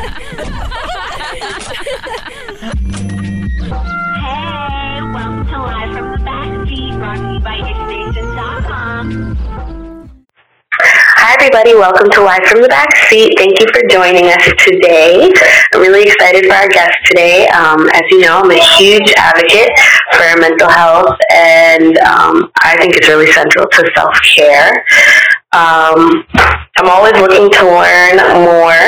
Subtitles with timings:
[0.00, 0.06] Hey,
[5.12, 7.60] welcome to Live from the Backseat, brought to you by.
[11.22, 11.74] Hi, everybody.
[11.74, 13.34] Welcome to Live from the Back Seat.
[13.36, 15.30] Thank you for joining us today.
[15.74, 17.46] I'm really excited for our guest today.
[17.48, 19.68] Um, as you know, I'm a huge advocate
[20.12, 24.82] for mental health, and um, I think it's really central to self care.
[25.50, 26.22] Um,
[26.78, 28.78] I'm always looking to learn more.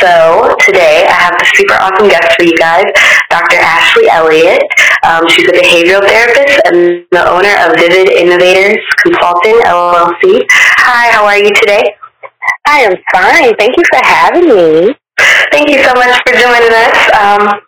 [0.00, 2.88] So today I have a super awesome guest for you guys,
[3.28, 3.60] Dr.
[3.60, 4.64] Ashley Elliott.
[5.04, 10.40] Um, she's a behavioral therapist and the owner of Vivid Innovators Consulting LLC.
[10.88, 11.84] Hi, how are you today?
[12.66, 13.54] I am fine.
[13.60, 14.96] Thank you for having me.
[15.52, 16.96] Thank you so much for joining us.
[17.12, 17.60] Um,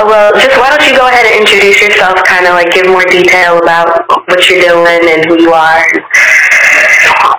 [0.00, 3.04] well, just why don't you go ahead and introduce yourself, kind of like give more
[3.04, 5.84] detail about what you're doing and who you are.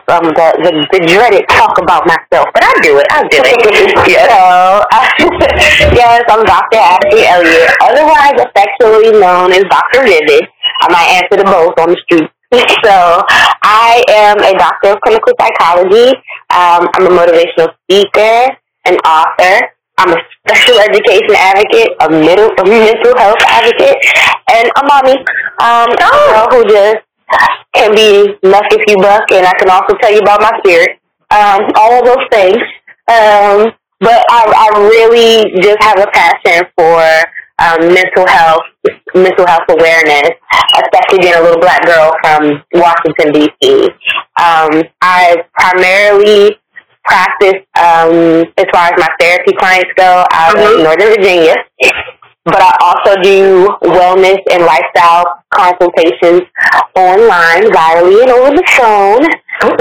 [0.07, 3.07] Um, the, the, the dreaded talk about myself, but I'll do it.
[3.11, 3.59] I'll do it.
[4.07, 4.31] yes.
[4.31, 5.27] So,
[5.99, 6.79] yes, I'm Dr.
[6.79, 10.07] Ashley Elliott, otherwise affectionately known as Dr.
[10.07, 10.47] Vivid.
[10.79, 12.29] I might answer to both on the street.
[12.87, 13.19] So,
[13.67, 16.15] I am a doctor of clinical psychology.
[16.55, 18.55] Um, I'm a motivational speaker,
[18.87, 19.67] an author.
[19.99, 23.97] I'm a special education advocate, a middle, a mental health advocate,
[24.55, 25.19] and a mommy
[25.59, 27.03] um, you know, who just
[27.73, 30.99] can be left if you buck, and I can also tell you about my spirit.
[31.29, 32.57] Um, all of those things.
[33.07, 37.01] Um, but I, I really just have a passion for
[37.59, 38.63] um, mental health,
[39.15, 40.31] mental health awareness,
[40.75, 43.89] especially being a little black girl from Washington D.C.
[44.39, 46.57] Um, I primarily
[47.03, 51.55] practice um, as far as my therapy clients go out of Northern Virginia.
[52.47, 56.47] But I also do wellness and lifestyle consultations
[56.95, 59.23] online, virally, and over the phone.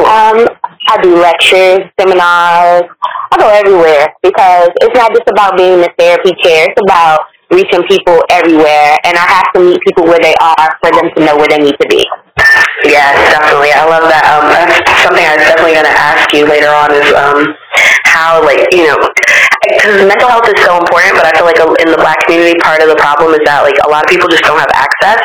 [0.03, 0.51] Um,
[0.91, 2.91] I do lectures, seminars.
[3.31, 6.67] I go everywhere because it's not just about being in the therapy chair.
[6.67, 10.91] It's about reaching people everywhere, and I have to meet people where they are for
[10.91, 12.03] them to know where they need to be.
[12.85, 13.71] Yes, definitely.
[13.71, 14.27] I love that.
[14.27, 17.55] Um, that's something I was definitely going to ask you later on is um,
[18.11, 18.99] how, like, you know,
[19.75, 22.79] because mental health is so important, but I feel like in the black community, part
[22.81, 25.21] of the problem is that, like, a lot of people just don't have access.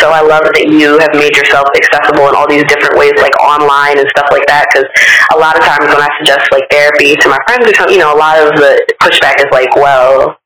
[0.00, 3.36] So I love that you have made yourself accessible in all these different ways, like
[3.40, 4.88] online and stuff like that, because
[5.34, 8.02] a lot of times when I suggest, like, therapy to my friends or something, you
[8.02, 10.40] know, a lot of the pushback is like, well,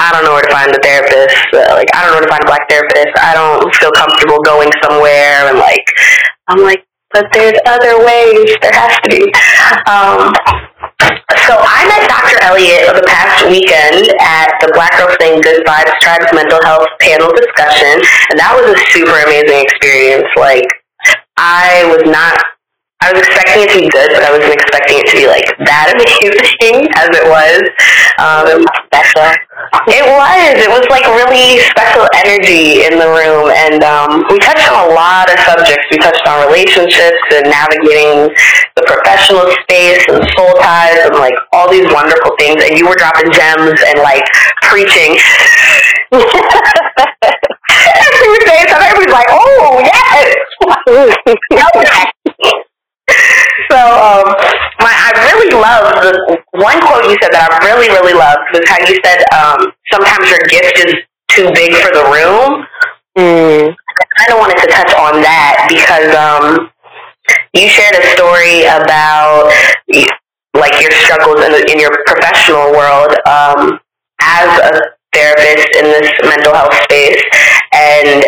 [0.00, 1.34] I don't know where to find a therapist.
[1.54, 3.14] Uh, like, I don't know where to find a black therapist.
[3.18, 5.50] I don't feel comfortable going somewhere.
[5.50, 5.82] And, like,
[6.48, 8.52] I'm like, but there's other ways.
[8.60, 9.24] There has to be.
[9.88, 10.32] Um,
[11.46, 12.36] so I met Dr.
[12.44, 16.88] Elliot Elliott the past weekend at the Black Girls Saying Good Vibes Tribes Mental Health
[17.00, 18.02] panel discussion.
[18.30, 20.28] And that was a super amazing experience.
[20.36, 20.66] Like,
[21.36, 22.36] I was not
[22.98, 25.46] I was expecting it to be good, but I wasn't expecting it to be like
[25.70, 27.62] that amazing as it was.
[28.18, 29.22] Um, special.
[29.86, 30.58] It was.
[30.58, 34.98] It was like really special energy in the room, and um, we touched on a
[34.98, 35.86] lot of subjects.
[35.94, 38.34] We touched on relationships and navigating
[38.74, 42.66] the professional space and soul ties and like all these wonderful things.
[42.66, 44.26] And you were dropping gems and like
[44.66, 45.14] preaching.
[46.10, 46.26] we were
[48.42, 50.34] saying something, everybody's like, "Oh yes."
[53.70, 54.24] So um,
[54.80, 58.64] my, I really love the one quote you said that I really, really loved was
[58.64, 60.94] how you said um, sometimes your gift is
[61.28, 62.64] too big for the room.
[63.16, 63.76] Mm.
[63.76, 66.70] I kind of wanted to touch on that because um,
[67.52, 69.52] you shared a story about
[70.56, 73.78] like your struggles in, the, in your professional world um,
[74.20, 74.72] as a
[75.12, 77.20] therapist in this mental health space,
[77.72, 78.24] and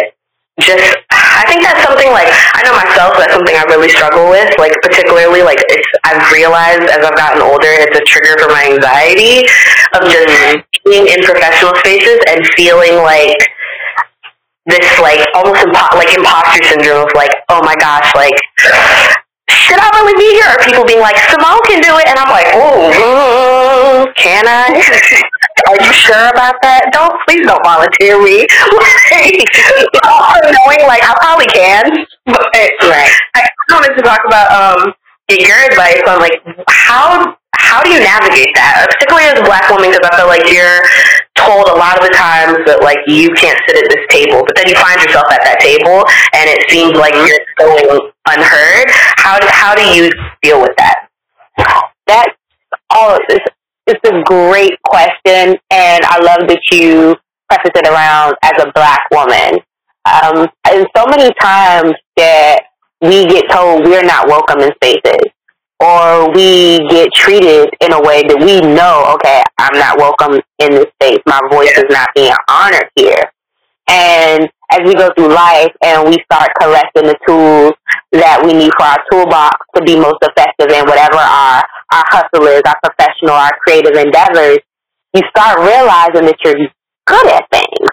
[0.60, 0.99] just
[1.40, 4.76] I think that's something like I know myself that's something I really struggle with like
[4.84, 9.48] particularly like it's I've realized as I've gotten older it's a trigger for my anxiety
[9.96, 10.60] of just mm-hmm.
[10.84, 13.40] being in professional spaces and feeling like
[14.68, 18.36] this like almost impo- like imposter syndrome of like oh my gosh like
[19.48, 20.46] should I really be here?
[20.50, 25.26] Or people being like, Simone can do it, and I'm like, oh, can I?
[25.68, 26.88] Are you sure about that?
[26.92, 28.46] Don't please don't volunteer me.
[29.12, 29.36] like,
[30.46, 32.48] knowing like I probably can, but
[32.86, 33.12] right.
[33.34, 34.94] I wanted to talk about um
[35.28, 39.68] get your advice on like how how do you navigate that, particularly as a black
[39.70, 40.82] woman, because I feel like you're
[41.38, 44.56] told a lot of the times that like you can't sit at this table, but
[44.56, 46.02] then you find yourself at that table,
[46.34, 48.86] and it seems like you're going unheard.
[49.22, 50.10] How do how do you
[50.42, 51.08] deal with that?
[52.06, 52.34] That's
[52.90, 53.18] all.
[53.28, 53.44] It's,
[53.90, 57.16] it's a great question, and I love that you
[57.48, 59.60] preface it around as a black woman.
[60.06, 62.62] Um, and so many times that
[63.02, 65.32] we get told we're not welcome in spaces
[65.80, 70.70] or we get treated in a way that we know, okay, I'm not welcome in
[70.72, 71.20] this space.
[71.26, 73.32] My voice is not being honored here.
[73.88, 77.72] And as we go through life and we start collecting the tools
[78.12, 82.46] that we need for our toolbox to be most effective in whatever our, our hustle
[82.46, 84.58] is, our professional, our creative endeavors,
[85.14, 86.68] you start realizing that you're
[87.06, 87.88] good at things.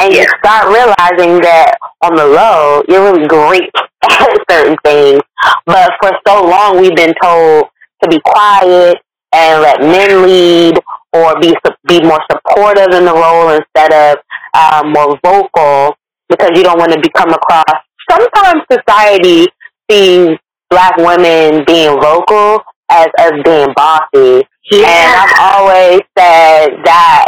[0.00, 3.70] And you start realizing that on the low, you're really great
[4.02, 5.20] at certain things.
[5.66, 7.68] But for so long, we've been told
[8.02, 8.98] to be quiet
[9.32, 10.80] and let men lead
[11.12, 11.54] or be
[11.86, 14.18] be more supportive in the role instead of
[14.54, 15.96] um, more vocal
[16.28, 17.82] because you don't want to become across.
[18.10, 19.48] Sometimes society
[19.90, 20.36] sees
[20.70, 24.46] black women being vocal as us being bossy.
[24.70, 24.86] Yeah.
[24.86, 27.26] And I've always said that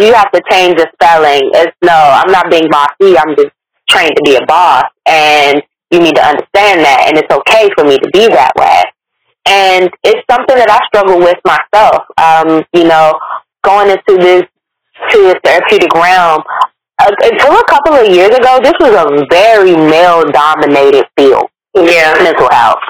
[0.00, 1.50] you have to change the spelling.
[1.54, 3.16] It's no, I'm not being bossy.
[3.16, 3.52] I'm just
[3.88, 4.84] trained to be a boss.
[5.06, 7.06] And you need to understand that.
[7.08, 8.82] And it's okay for me to be that way.
[9.46, 12.04] And it's something that I struggle with myself.
[12.16, 13.18] Um, you know,
[13.64, 14.44] going into this,
[15.10, 16.42] to this therapeutic realm,
[16.98, 21.48] uh, until a couple of years ago, this was a very male dominated field.
[21.74, 22.80] Yeah, mental health.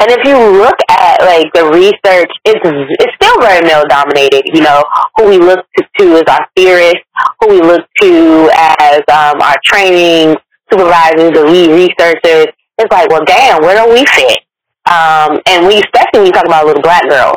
[0.00, 2.60] And if you look at like the research, it's
[2.98, 4.42] it's still very male dominated.
[4.52, 4.82] You know,
[5.16, 7.06] who we look to, to as our theorists,
[7.40, 10.36] who we look to as um, our training
[10.72, 12.46] supervisors, the lead researchers.
[12.78, 14.40] It's like, well, damn, where do we fit?
[14.90, 17.36] Um, and we especially when you talk about a little black girls.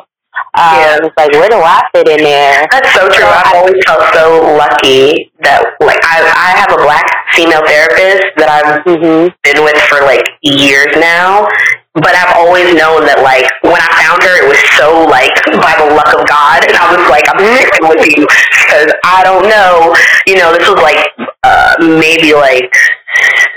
[0.56, 0.98] Um, yeah.
[1.04, 2.68] It's like, where do I fit in there?
[2.72, 3.28] That's so true.
[3.28, 7.04] I've always felt so lucky that, like, I, I have a black
[7.36, 9.36] female therapist that I've mm-hmm.
[9.44, 11.48] been with for, like, years now.
[11.96, 15.32] But I've always known that, like, when I found her, it was so, like,
[15.64, 16.68] by the luck of God.
[16.68, 18.28] And I was like, I'm sticking with you
[18.68, 19.96] because I don't know.
[20.28, 21.00] You know, this was, like,
[21.44, 22.68] uh, maybe, like,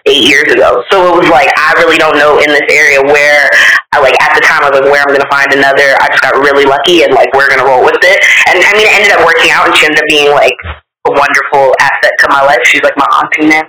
[0.09, 0.83] eight years ago.
[0.91, 3.47] So it was like I really don't know in this area where
[3.93, 5.95] I like at the time I was like where I'm gonna find another.
[6.01, 8.19] I just got really lucky and like we're gonna roll with it.
[8.49, 10.57] And I mean it ended up working out and she ended up being like
[11.07, 12.65] a wonderful asset to my life.
[12.65, 13.65] She's like my auntie now.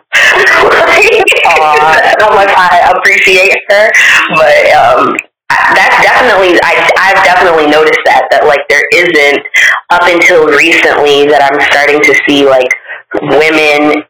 [2.24, 3.92] I'm like I appreciate her.
[4.40, 5.20] But um
[5.76, 9.44] that's definitely I I've definitely noticed that that like there isn't
[9.90, 12.70] up until recently that I'm starting to see like
[13.34, 14.04] women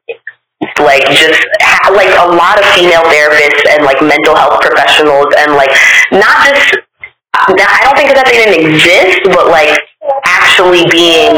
[0.79, 5.55] like just ha- like a lot of female therapists and like mental health professionals and
[5.55, 5.71] like
[6.11, 6.79] not just
[7.33, 9.79] I don't think that they didn't exist, but like
[10.25, 11.31] actually being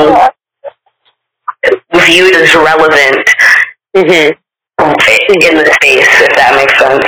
[1.94, 3.22] viewed as relevant
[3.94, 4.34] mm-hmm.
[4.34, 7.06] in the space, if that makes sense.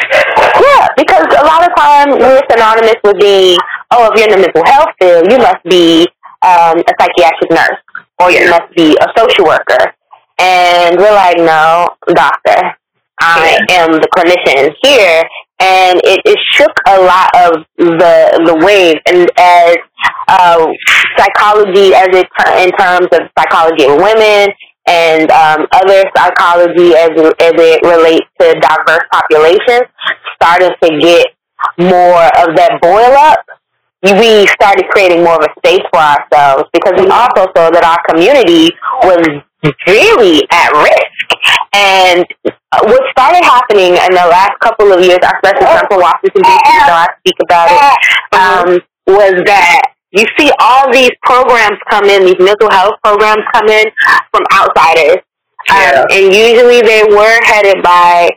[0.61, 3.57] Yeah, because a lot of times we're synonymous with being,
[3.91, 6.05] oh, if you're in the mental health field, you must be
[6.45, 7.79] um, a psychiatric nurse
[8.19, 9.95] or you must be a social worker
[10.39, 12.75] and we're like, no, doctor,
[13.21, 15.23] I am the clinician here.
[15.59, 19.77] And it, it shook a lot of the the waves, and as
[20.27, 20.67] uh,
[21.15, 22.27] psychology, as it
[22.59, 24.49] in terms of psychology of women
[24.87, 29.87] and um, other psychology as as it relates to diverse populations,
[30.35, 31.27] started to get
[31.77, 33.45] more of that boil up
[34.03, 37.99] we started creating more of a space for ourselves because we also saw that our
[38.11, 38.71] community
[39.03, 39.23] was
[39.87, 41.15] really at risk.
[41.73, 42.25] And
[42.83, 47.07] what started happening in the last couple of years, especially Central Washington, D.C., so I
[47.23, 47.79] speak about it,
[48.35, 53.67] um, was that you see all these programs come in, these mental health programs come
[53.69, 53.85] in
[54.31, 55.23] from outsiders.
[55.71, 58.29] Um, and usually they were headed by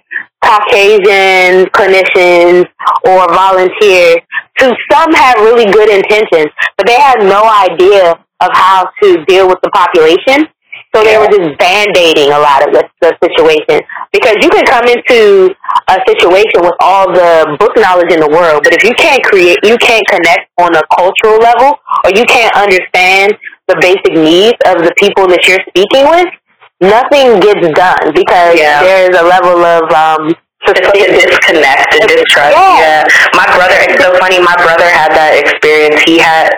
[0.46, 2.64] Caucasian clinicians
[3.04, 4.22] or volunteers
[4.60, 6.46] who some had really good intentions,
[6.78, 10.46] but they had no idea of how to deal with the population.
[10.94, 13.84] So they were just band-aiding a lot of the, the situation.
[14.12, 15.52] Because you can come into
[15.88, 19.58] a situation with all the book knowledge in the world, but if you can't create,
[19.62, 23.36] you can't connect on a cultural level, or you can't understand
[23.68, 26.32] the basic needs of the people that you're speaking with,
[26.80, 28.82] nothing gets done because yeah.
[28.82, 30.34] there's a level of um,
[30.66, 32.56] like a disconnect, a distrust.
[32.56, 33.06] Yeah.
[33.06, 33.28] yeah.
[33.34, 34.40] My brother, it's so funny.
[34.40, 36.02] My brother had that experience.
[36.02, 36.50] He had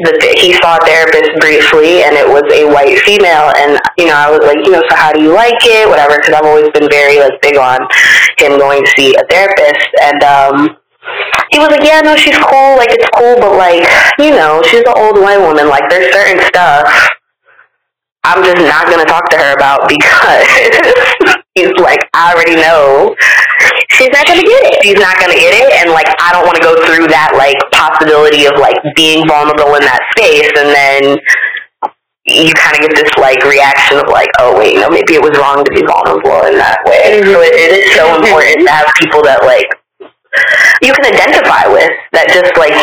[0.00, 4.16] the he saw a therapist briefly and it was a white female and you know
[4.16, 6.72] I was like you know so how do you like it whatever because I've always
[6.72, 7.84] been very like big on
[8.40, 10.56] him going to see a therapist and um
[11.52, 13.84] he was like yeah no she's cool like it's cool but like
[14.16, 16.88] you know she's an old white woman like there's certain stuff
[18.24, 20.44] I'm just not gonna talk to her about because
[21.54, 23.16] he's like I already know
[23.96, 24.76] she's not gonna get it.
[24.84, 27.56] She's not gonna get it, and like I don't want to go through that like
[27.72, 31.02] possibility of like being vulnerable in that space, and then
[32.28, 35.32] you kind of get this like reaction of like, oh wait, no, maybe it was
[35.40, 37.24] wrong to be vulnerable in that way.
[37.24, 37.32] Mm-hmm.
[37.32, 39.68] So it, it is so important to have people that like
[40.84, 42.76] you can identify with that just like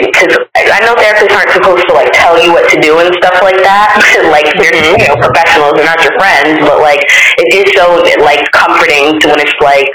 [0.00, 3.38] because I know therapists aren't supposed to like tell you what to do and stuff
[3.42, 3.96] like that.
[4.34, 4.98] like they're Mhm.
[4.98, 7.00] you know professionals, they're not your friends, but like
[7.38, 9.88] it is so like comforting to when it's like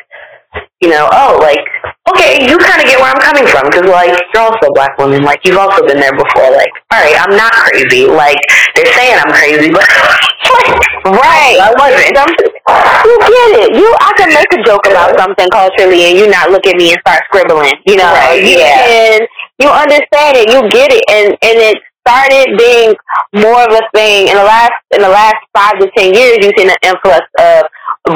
[0.81, 1.61] you know, oh, like,
[2.09, 4.97] okay, you kind of get where I'm coming from, because, like, you're also a black
[4.97, 8.41] woman, like, you've also been there before, like, all right, I'm not crazy, like,
[8.73, 9.85] they're saying I'm crazy, but,
[11.05, 11.57] Right.
[11.61, 12.13] I wasn't.
[12.13, 13.69] You get it.
[13.75, 16.91] You I can make a joke about something culturally and you not look at me
[16.93, 17.73] and start scribbling.
[17.85, 18.85] You know, Right, you yeah.
[18.85, 19.27] can
[19.61, 21.77] you understand it, you get it and and it
[22.07, 22.95] started being
[23.37, 26.53] more of a thing in the last in the last five to ten years you've
[26.57, 27.63] seen an influx of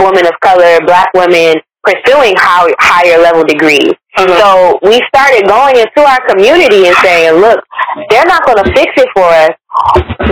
[0.02, 3.94] women of color, black women pursuing high, higher level degrees.
[4.18, 4.38] Mhm.
[4.42, 7.60] So we started going into our community and saying, look,
[8.10, 9.52] they're not going to fix it for us.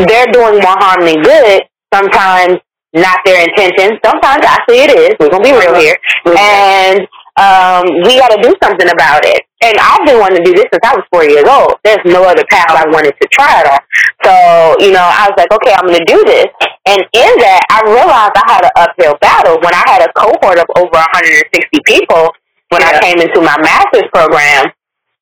[0.10, 1.62] They're doing more harm than good.
[1.94, 2.58] Sometimes
[2.96, 4.00] not their intention.
[4.04, 5.12] Sometimes actually it is.
[5.20, 5.98] We're going to be real here.
[6.26, 6.38] Mhm.
[6.40, 7.00] And
[7.38, 9.42] um, we got to do something about it.
[9.64, 11.80] And I've been wanting to do this since I was four years old.
[11.88, 13.80] There's no other path I wanted to try it on.
[14.28, 16.52] So, you know, I was like, okay, I'm going to do this.
[16.84, 20.60] And in that, I realized I had an uphill battle when I had a cohort
[20.60, 22.28] of over 160 people
[22.76, 24.68] when I came into my master's program.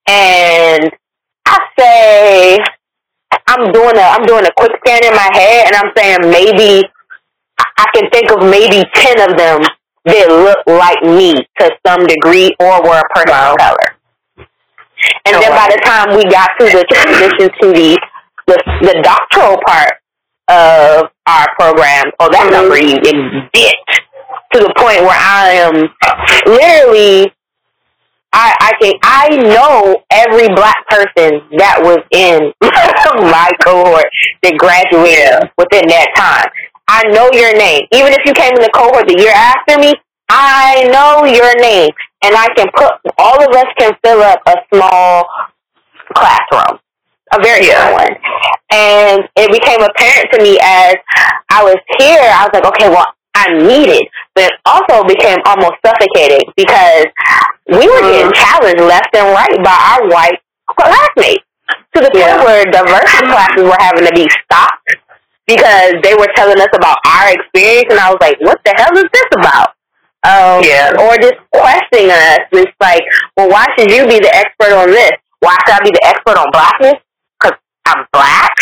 [0.09, 0.89] And
[1.45, 2.57] I say,
[3.45, 6.89] I'm doing a, I'm doing a quick scan in my head and I'm saying maybe
[7.77, 9.61] I can think of maybe 10 of them
[10.05, 14.00] that look like me to some degree or were a person of color.
[15.25, 15.65] And Oh, then wow.
[15.65, 17.99] by the time we got to the transition to the,
[18.47, 19.93] the, the doctoral part
[20.49, 22.51] of our program, oh, that Mhm.
[22.51, 23.01] number it
[23.53, 24.01] dipped
[24.53, 25.89] to the point where I am
[26.45, 27.31] literally
[28.33, 34.05] I, I can I know every black person that was in my cohort
[34.43, 36.47] that graduated within that time.
[36.87, 37.83] I know your name.
[37.91, 39.93] Even if you came in the cohort the year after me,
[40.29, 41.91] I know your name.
[42.23, 45.25] And I can put all of us can fill up a small
[46.13, 46.79] classroom.
[47.33, 48.15] A very small one.
[48.71, 50.95] And it became apparent to me as
[51.49, 54.07] I was here, I was like, okay, well, I need it.
[54.35, 57.07] But it also became almost suffocating because
[57.67, 58.43] we were getting mm-hmm.
[58.43, 61.43] challenged left and right by our white classmates
[61.95, 62.43] to the point Yeah.
[62.43, 64.95] where diversity classes were having to be stopped
[65.47, 68.95] because they were telling us about our experience, and I was like, what the hell
[68.95, 69.75] is this about?
[70.23, 70.93] Um, Yeah.
[70.99, 72.39] Or just questioning us.
[72.51, 73.03] It's like,
[73.37, 75.11] well, why should you be the expert on this?
[75.39, 77.01] Why should I be the expert on blackness?
[77.39, 78.51] Because I'm black.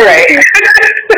[0.00, 0.40] right.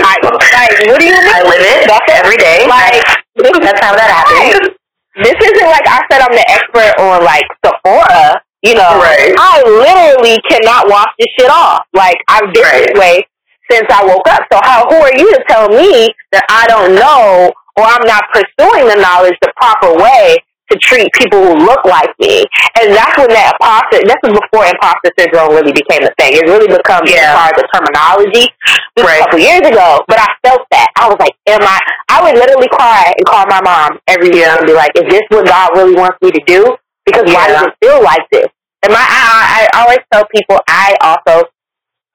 [0.03, 1.31] I, like, what do you mean?
[1.31, 2.67] I live it That's every day.
[2.67, 3.03] Like,
[3.37, 4.75] That's how that happens.
[5.23, 8.43] this isn't like I said I'm the expert on like Sephora.
[8.63, 9.33] You know, Right.
[9.39, 11.85] I literally cannot wash this shit off.
[11.95, 12.89] Like I've been Right.
[12.91, 13.27] this way
[13.71, 14.43] since I woke up.
[14.53, 18.25] So how who are you to tell me that I don't know or I'm not
[18.33, 20.39] pursuing the knowledge the proper way
[20.71, 22.47] to treat people who look like me?
[22.79, 24.07] And that's when that imposter.
[24.07, 26.39] This is before imposter syndrome really became a thing.
[26.39, 27.35] It really become Yeah.
[27.35, 28.47] part of the terminology.
[28.95, 29.19] This Right.
[29.21, 30.89] a couple years ago, but I felt that.
[30.97, 31.79] I was like, am I?
[32.09, 35.23] I would literally cry and call my mom every year and be like, is this
[35.31, 36.77] what God really wants me to do?
[37.07, 38.47] Because why does it feel like this?
[38.83, 41.49] And my, I, I always tell people I also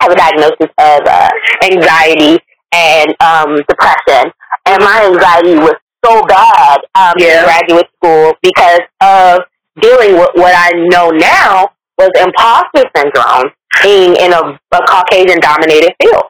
[0.01, 1.29] have a diagnosis of uh,
[1.63, 2.39] anxiety
[2.73, 4.31] and um, depression,
[4.67, 7.39] and my anxiety was so bad um, Yeah.
[7.39, 9.41] in graduate school because of
[9.81, 13.51] dealing with what I know now was imposter syndrome,
[13.83, 16.23] being in a, a Caucasian-dominated field.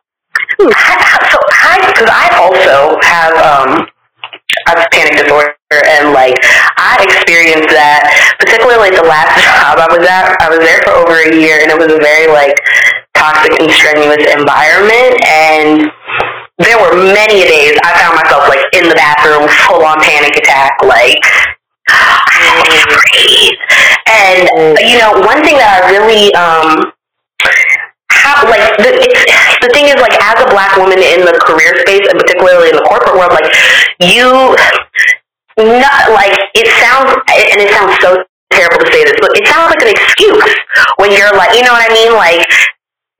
[0.60, 3.88] So I, because I also have um,
[4.68, 6.36] I have panic disorder, and like
[6.78, 10.38] I experienced that, particularly like the last job I was at.
[10.42, 12.54] I was there for over a year, and it was a very like
[13.16, 15.90] toxic and strenuous environment, and
[16.58, 20.82] there were many days I found myself like in the bathroom, full on panic attack,
[20.84, 21.20] like.
[22.26, 23.58] Can't.
[24.10, 26.92] And you know, one thing that I really um
[28.26, 29.22] how like the it's,
[29.62, 32.76] the thing is like as a black woman in the career space and particularly in
[32.76, 33.46] the corporate world like
[34.02, 34.56] you
[35.62, 37.14] not like it sounds
[37.54, 38.18] and it sounds so
[38.50, 40.50] terrible to say this but it sounds like an excuse
[40.98, 42.42] when you're like you know what I mean like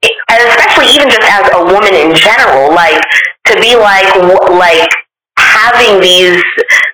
[0.04, 3.00] and especially even just as a woman in general like
[3.46, 4.06] to be like
[4.52, 4.90] like
[5.38, 6.40] having these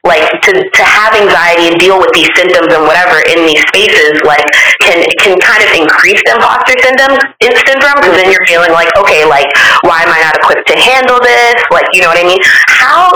[0.05, 4.19] like to to have anxiety and deal with these symptoms and whatever in these spaces
[4.27, 4.43] like
[4.83, 9.25] can can kind of increase the imposter syndrome syndrome because then you're feeling like okay
[9.25, 9.47] like
[9.83, 11.57] why am I not equipped to handle this?
[11.71, 12.43] Like you know what I mean?
[12.69, 13.15] How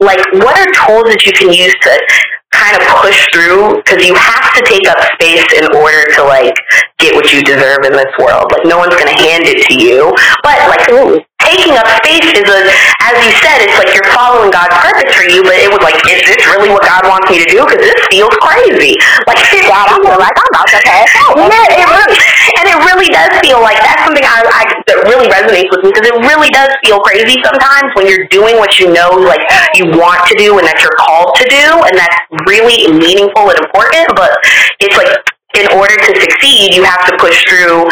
[0.00, 1.92] like what are tools that you can use to
[2.52, 3.80] kind of push through?
[3.84, 6.56] Because you have to take up space in order to like
[6.98, 9.74] get what you deserve in this world like no one's going to hand it to
[9.74, 12.60] you but like taking up space is a,
[13.04, 15.96] as you said, it's like you're following God's purpose for you, but it was like,
[16.08, 17.60] is this really what God wants me to do?
[17.62, 18.96] Because this feels crazy.
[19.28, 21.36] Like, God, I feel like I'm about to pass out.
[21.36, 22.18] yeah, it really,
[22.58, 25.92] and it really does feel like that's something I, I that really resonates with me
[25.92, 29.44] because it really does feel crazy sometimes when you're doing what you know like
[29.76, 33.58] you want to do and that you're called to do, and that's really meaningful and
[33.60, 34.08] important.
[34.16, 34.32] But
[34.80, 35.12] it's like
[35.54, 37.88] in order to succeed, you have to push through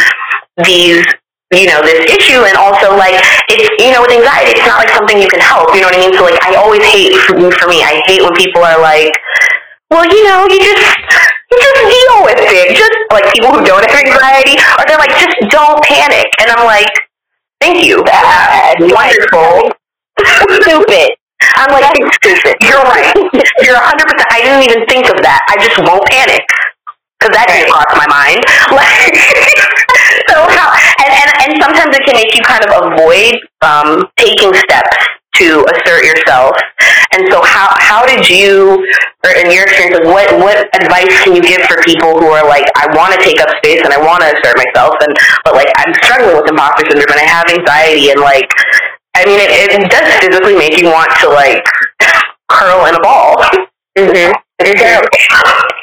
[0.65, 1.05] these
[1.53, 3.13] you know, this issue and also like
[3.53, 5.97] it's you know, with anxiety it's not like something you can help, you know what
[5.97, 6.17] I mean?
[6.17, 9.13] So like I always hate for me for me, I hate when people are like,
[9.93, 10.81] Well, you know, you just
[11.53, 12.73] you just deal with it.
[12.73, 16.65] Just like people who don't have anxiety or they're like, just don't panic and I'm
[16.65, 16.89] like,
[17.61, 18.03] Thank you.
[18.03, 19.77] That's wonderful.
[20.65, 21.13] Stupid.
[21.57, 22.55] I'm like, it's stupid.
[22.63, 23.13] You're right.
[23.63, 23.83] You're 100%.
[24.31, 25.43] I didn't even think of that.
[25.51, 26.43] I just won't panic
[27.23, 28.43] because that didn't cross my mind.
[28.73, 29.15] Like,
[30.33, 34.51] so how, and, and and sometimes it can make you kind of avoid um, taking
[34.55, 34.97] steps
[35.37, 36.57] to assert yourself.
[37.13, 38.81] And so how how did you,
[39.29, 42.65] or in your experience, what what advice can you give for people who are like,
[42.81, 45.13] I want to take up space and I want to assert myself, and
[45.45, 48.49] but like I'm struggling with imposter syndrome and I have anxiety and like,
[49.15, 51.61] I mean, it, it does physically make you want to like
[52.49, 53.37] curl in a ball.
[54.01, 54.33] Mm-hmm.
[54.65, 55.13] Terrible.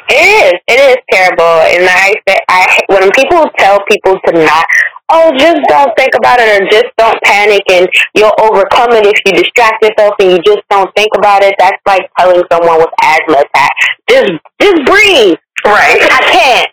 [0.10, 0.54] It is.
[0.68, 1.62] It is terrible.
[1.70, 4.66] And I say, I when people tell people to not,
[5.12, 9.18] oh, just don't think about it or just don't panic and you'll overcome it if
[9.26, 11.54] you distract yourself and you just don't think about it.
[11.60, 13.72] That's like telling someone with asthma attack,
[14.10, 15.38] just just breathe.
[15.66, 16.02] Right.
[16.02, 16.70] I can't.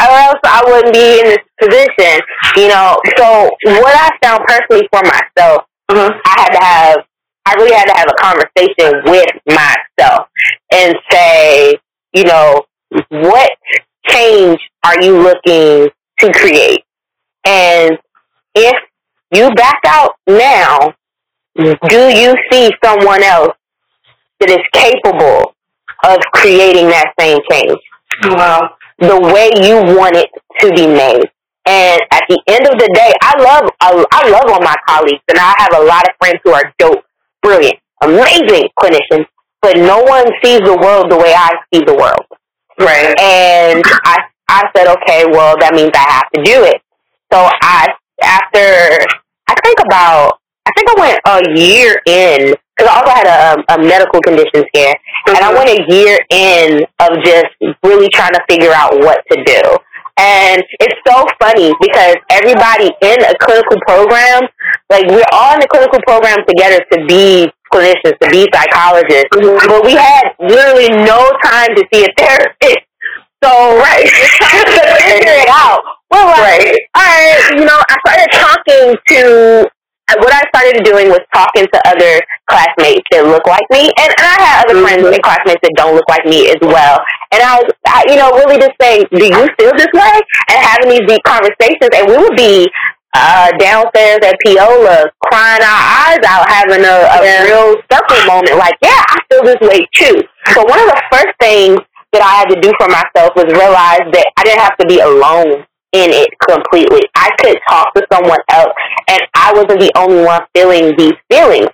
[0.00, 2.20] Or else I wouldn't be in this position.
[2.56, 2.98] You know.
[3.18, 3.50] So
[3.82, 6.10] what I found personally for myself, Mhm.
[6.24, 6.96] I had to have
[7.48, 10.26] I really had to have a conversation with myself
[10.72, 11.76] and say,
[12.12, 12.64] you know,
[13.08, 13.50] what
[14.08, 15.90] change are you looking
[16.20, 16.82] to create?
[17.44, 17.98] And
[18.54, 18.74] if
[19.32, 20.94] you back out now,
[21.56, 23.54] do you see someone else
[24.40, 25.54] that is capable
[26.04, 27.78] of creating that same change
[28.24, 28.76] Wow.
[28.98, 31.24] the way you want it to be made?
[31.68, 35.22] And at the end of the day, I love I, I love all my colleagues,
[35.28, 37.02] and I have a lot of friends who are dope,
[37.42, 39.26] brilliant, amazing clinicians.
[39.62, 42.26] But no one sees the world the way I see the world.
[42.78, 43.14] Right.
[43.20, 46.80] And I I said, okay, well that means I have to do it.
[47.32, 47.88] So I
[48.22, 49.06] after
[49.48, 53.38] I think about I think I went a year in because I also had a,
[53.56, 54.94] um, a medical condition scare,
[55.28, 55.56] and I mm-hmm.
[55.56, 57.48] went a year in of just
[57.82, 59.62] really trying to figure out what to do.
[60.18, 64.48] And it's so funny because everybody in a clinical program,
[64.88, 69.68] like we're all in the clinical program together to be clinicians, to be psychologists, mm-hmm.
[69.68, 72.88] but we had literally no time to see a therapist.
[73.44, 75.84] So right, to figure it out.
[76.10, 76.78] We're like, Right.
[76.94, 79.70] all right, you know, I started talking to
[80.22, 84.26] what I started doing was talking to other classmates that look like me, and, and
[84.30, 85.18] I had other friends mm-hmm.
[85.18, 87.02] and classmates that don't look like me as well.
[87.34, 90.14] And I was, I, you know, really just saying, "Do you feel this way?"
[90.46, 92.70] And having these deep conversations, and we would be
[93.16, 97.44] uh, downstairs at Piola, crying our eyes out, having a, a Yeah.
[97.48, 98.56] real circle moment.
[98.60, 100.20] Like, yeah, I feel this way too.
[100.52, 101.80] So one of the first things
[102.12, 105.00] that I had to do for myself was realize that I didn't have to be
[105.00, 107.00] alone in it completely.
[107.16, 108.72] I could talk to someone else,
[109.08, 111.68] and I wasn't the only one feeling these feelings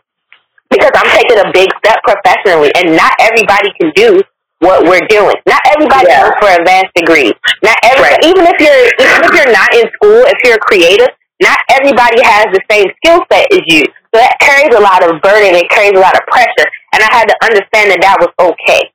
[0.70, 4.22] because I'm taking a big step professionally, and not everybody can do
[4.60, 5.34] what we're doing.
[5.46, 6.22] Not everybody Yeah.
[6.22, 7.34] goes for advanced degrees.
[7.62, 8.24] Not every, Right.
[8.24, 11.10] even if you're even if you're not in school, if you're a creative,
[11.42, 13.82] not everybody has the same skill set as you.
[14.14, 15.56] So that carries a lot of burden.
[15.58, 18.92] It carries a lot of pressure, and I had to understand that that was okay.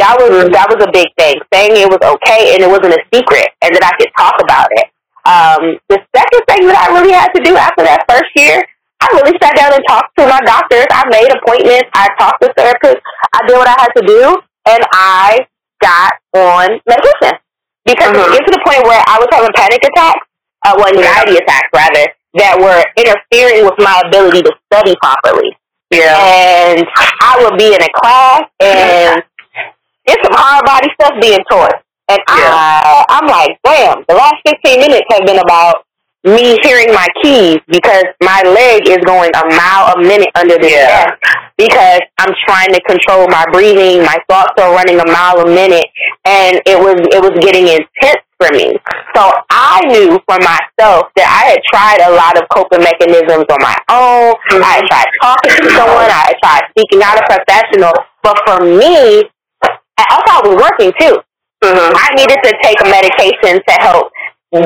[0.00, 1.38] That was that was a big thing.
[1.52, 4.68] Saying it was okay and it wasn't a secret, and that I could talk about
[4.74, 4.86] it.
[5.24, 8.60] Um, the second thing that I really had to do after that first year,
[9.00, 10.84] I really sat down and talked to my doctors.
[10.92, 11.88] I made appointments.
[11.94, 13.00] I talked to therapists.
[13.32, 14.22] I did what I had to do,
[14.68, 15.46] and I
[15.82, 17.38] got on medication
[17.84, 18.24] because Mhm.
[18.24, 20.26] it get to the point where I was having panic attacks,
[20.64, 25.54] uh, well, anxiety attacks rather, that were interfering with my ability to study properly
[25.90, 26.18] Yeah.
[26.18, 26.86] and
[27.22, 29.22] I would be in a class and
[30.06, 31.80] it's some hard body stuff being taught.
[32.08, 35.86] And I, I'm like, damn, the last 15 minutes have been about
[36.24, 40.68] me hearing my keys because my leg is going a mile a minute under the
[40.68, 41.04] Yeah.
[41.04, 41.20] desk
[41.56, 44.02] because I'm trying to control my breathing.
[44.02, 45.86] My thoughts are running a mile a minute
[46.26, 48.74] and it was, it was getting intense for me.
[49.14, 53.60] So I knew for myself that I had tried a lot of coping mechanisms on
[53.62, 54.34] my own.
[54.62, 56.10] I had tried talking to someone.
[56.10, 57.94] I had tried seeking out a professional.
[58.22, 59.24] But for me,
[59.62, 61.16] I also I was working too.
[61.62, 61.92] Mhm.
[61.94, 64.10] I needed to take a medication to help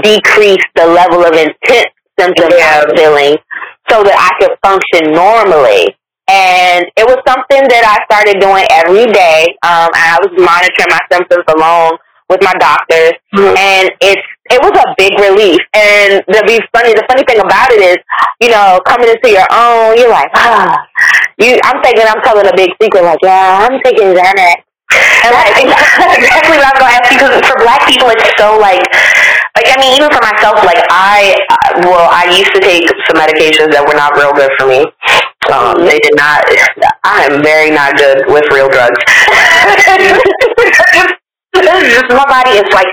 [0.02, 2.81] decrease the level of intense symptoms Yeah.
[2.83, 3.37] I was feeling.
[3.90, 5.96] so that I could function normally.
[6.28, 9.57] And it was something that I started doing every day.
[9.64, 11.96] Um, I was monitoring my symptoms alone
[12.28, 13.56] with my doctors, Mhm.
[13.56, 15.60] and it's it was a big relief.
[15.76, 17.98] And the be funny, the funny thing about it is,
[18.40, 20.72] you know, coming into your own, you're like, ah,
[21.36, 21.60] you.
[21.64, 24.64] I'm thinking I'm telling a big secret, like, yeah, I'm taking Xanax.
[25.24, 25.52] And like,
[26.16, 28.80] exactly what I was going to ask you because for black people, it's so like,
[29.52, 33.20] like I mean, even for myself, like I, I- well, I used to take some
[33.20, 34.80] medications that were not real good for me.
[35.52, 36.40] Um, they did not.
[37.04, 38.96] I am very not good with real drugs.
[41.58, 42.88] My body is like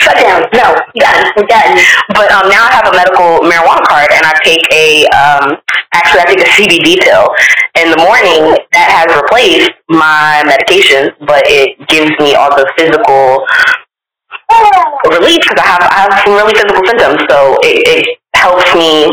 [0.00, 0.44] shut down.
[0.52, 1.72] No, done, done.
[2.12, 5.56] But um, now I have a medical marijuana card, and I take a um,
[5.94, 7.28] actually I take a CBD pill
[7.80, 13.46] in the morning that has replaced my medication, but it gives me all the physical
[15.08, 19.10] relief because I have I have some really physical symptoms, so it, it helps me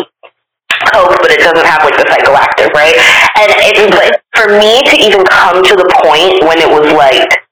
[0.93, 2.95] cope, but it doesn't have like the psychoactive, right?
[3.39, 7.46] And it's like for me to even come to the point when it was like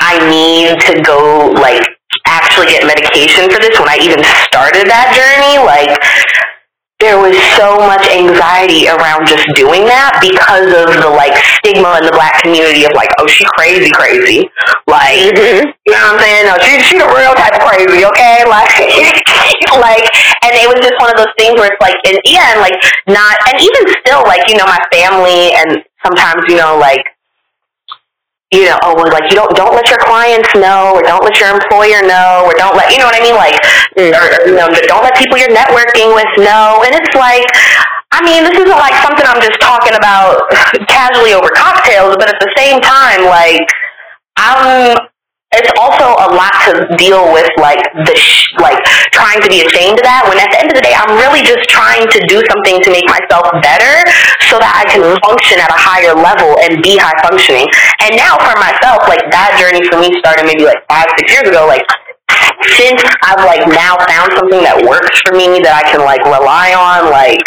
[0.00, 1.82] I need to go like
[2.26, 5.96] actually get medication for this when I even started that journey, like
[6.96, 12.08] there was so much anxiety around just doing that because of the like stigma in
[12.08, 14.48] the black community of like, oh, she crazy, crazy.
[14.88, 15.68] Like, mm-hmm.
[15.84, 16.44] you know what I'm saying?
[16.48, 18.48] No, she she the real type of crazy, okay?
[18.48, 18.72] Like,
[19.84, 20.08] like,
[20.40, 22.76] and it was just one of those things where it's like, and yeah, and like
[23.12, 27.04] not, and even still, like you know, my family and sometimes you know, like
[28.54, 31.34] you know, oh, well, like you don't don't let your clients know, or don't let
[31.42, 33.58] your employer know, or don't let you know what I mean, like,
[33.98, 36.86] or, or, you know, don't let people you're networking with know.
[36.86, 37.42] And it's like,
[38.14, 40.46] I mean, this isn't like something I'm just talking about
[40.86, 43.66] casually over cocktails, but at the same time, like,
[44.36, 45.10] I'm.
[45.54, 48.82] It's also a lot to deal with, like the sh- like
[49.14, 50.26] trying to be ashamed of that.
[50.26, 52.90] When at the end of the day, I'm really just trying to do something to
[52.90, 53.94] make myself better,
[54.50, 57.70] so that I can function at a higher level and be high functioning.
[58.02, 61.46] And now for myself, like that journey for me started maybe like five, six years
[61.46, 61.64] ago.
[61.70, 61.86] Like
[62.74, 66.74] since I've like now found something that works for me that I can like rely
[66.74, 67.40] on, like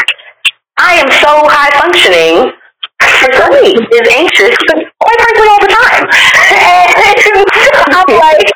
[0.80, 2.56] I am so high functioning
[3.00, 4.56] for who is anxious,
[5.00, 6.04] quite frankly, all the time.
[6.60, 7.49] And
[8.00, 8.48] I'm like,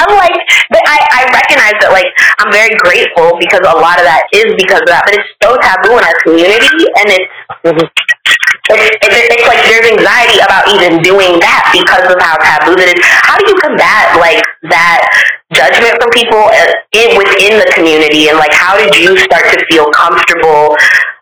[0.00, 0.36] I'm like,
[0.72, 2.08] but I, I recognize that like
[2.40, 5.54] I'm very grateful because a lot of that is because of that, but it's so
[5.60, 7.28] taboo in our community, and it's
[8.68, 12.88] it's, it's, it's like there's anxiety about even doing that because of how taboo that
[12.88, 13.00] is.
[13.24, 14.40] How do you combat like
[14.72, 15.04] that
[15.52, 19.58] judgment from people uh, in, within the community, and like how did you start to
[19.68, 20.76] feel comfortable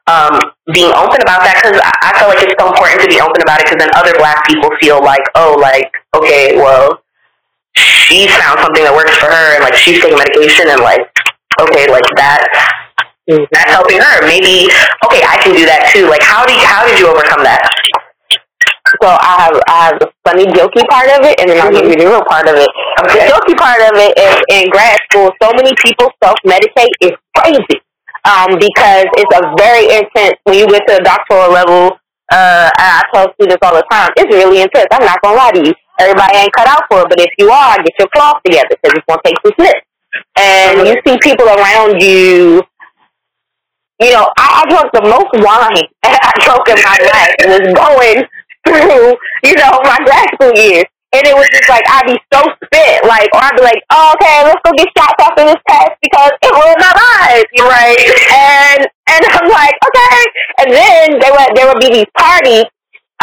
[0.07, 1.59] um, being open about that?
[1.59, 3.91] Because I, I feel like it's so important to be open about it, because then
[3.99, 7.03] other Black people feel like, oh, like okay, well,
[7.77, 11.05] she's found something that works for her, and like she's taking medication, and like
[11.61, 12.45] okay, like that
[13.29, 14.23] that's helping her.
[14.27, 14.71] Maybe
[15.07, 16.09] okay, I can do that too.
[16.09, 17.63] Like how did how did you overcome that?
[19.03, 21.85] So I have I have the funny jokey part of it, and then I'll give
[21.91, 22.71] you the real part of it.
[22.71, 23.29] The Okay.
[23.29, 25.31] jokey part of it is in grad school.
[25.43, 27.83] So many people self medicate is crazy,
[28.25, 30.39] um, because it's a very intense.
[30.45, 31.99] When you get to the doctoral level,
[32.33, 34.87] uh, I tell students all the time, it's really intense.
[34.93, 35.75] I'm not gonna lie to you.
[35.99, 38.97] Everybody ain't cut out for it, but if you are, get your cloth together because
[38.97, 39.81] it's gonna take some snips.
[40.39, 42.63] And you see people around you
[44.01, 47.67] you know, I, I drank the most wine I drank in my life and was
[47.73, 48.19] going
[48.69, 50.85] through, you know, my grad school years.
[51.15, 54.13] And it was just like I'd be so spent, like, or I'd be like, oh,
[54.21, 57.97] okay, let's go get shots after this test because it ruined my life, Right.
[58.37, 60.19] and and I'm like, okay.
[60.61, 62.67] And then there would there would be these parties.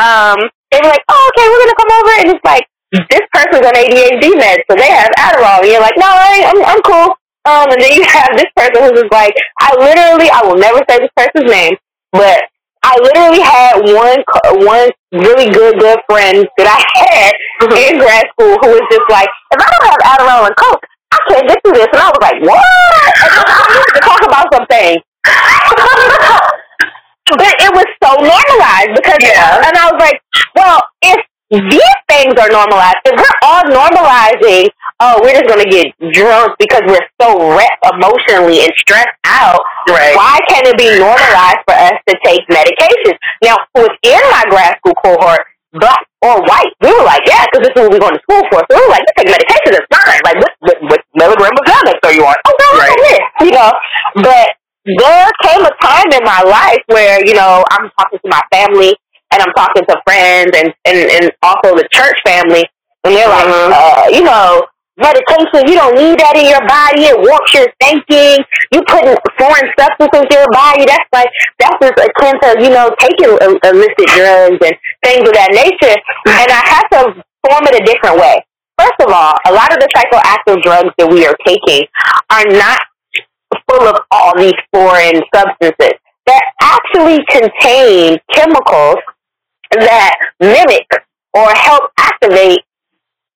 [0.01, 2.65] Um, they were like, oh, okay, we're gonna come over, and it's like
[3.13, 6.59] this person's on ADHD meds, so they have Adderall, and you're like, no, I, I'm,
[6.65, 7.13] I'm cool.
[7.45, 10.81] Um, and then you have this person who's just like, I literally, I will never
[10.89, 11.77] say this person's name,
[12.11, 12.41] but
[12.83, 14.19] I literally had one
[14.67, 17.31] one really good good friend that I had
[17.63, 20.83] in grad school who was just like, if I don't have Adderall and Coke,
[21.13, 21.87] I can't get through this.
[21.93, 22.59] And I was like, what?
[23.23, 24.97] And I wanted to talk about something.
[27.31, 29.63] but it was so normalized because, Yeah.
[29.63, 30.19] and I was like,
[30.55, 31.19] well, if
[31.51, 36.81] these things are normalized, if we're all normalizing, oh, we're just gonna get drunk because
[36.87, 39.61] we're so wrecked emotionally and stressed out.
[39.89, 40.15] Right.
[40.15, 43.13] Why can't it be normalized for us to take medication?
[43.43, 47.73] Now, within my grad school cohort, black or white, we were like, yeah, because this
[47.75, 48.61] is what we're going to school for.
[48.69, 50.21] So we were like, you take medication, it's fine.
[50.23, 52.35] Like, what, what, what milligram of Xanax are you on?
[52.47, 52.89] Oh, no, Right.
[52.89, 52.97] right.
[52.97, 53.71] this, you know.
[54.23, 54.47] But
[54.85, 58.93] there came a time in my life where, you know, I'm talking to my family
[59.31, 62.63] and I'm talking to friends and, and, and also the church family,
[63.03, 63.71] and they're like, Mhm.
[63.71, 64.61] uh, you know,
[64.97, 65.65] medication.
[65.67, 67.09] You don't need that in your body.
[67.09, 68.43] It warps your thinking.
[68.71, 70.85] You putting foreign substances in your body.
[70.85, 75.49] That's like that's just akin to you know taking illicit drugs and things of that
[75.49, 75.97] nature.
[76.29, 76.99] And I have to
[77.41, 78.37] form it a different way.
[78.77, 81.87] First of all, a lot of the psychoactive drugs that we are taking
[82.29, 82.81] are not
[83.69, 85.99] full of all these foreign substances.
[86.25, 88.95] that actually contain chemicals
[89.71, 90.87] that mimic
[91.33, 92.59] or help activate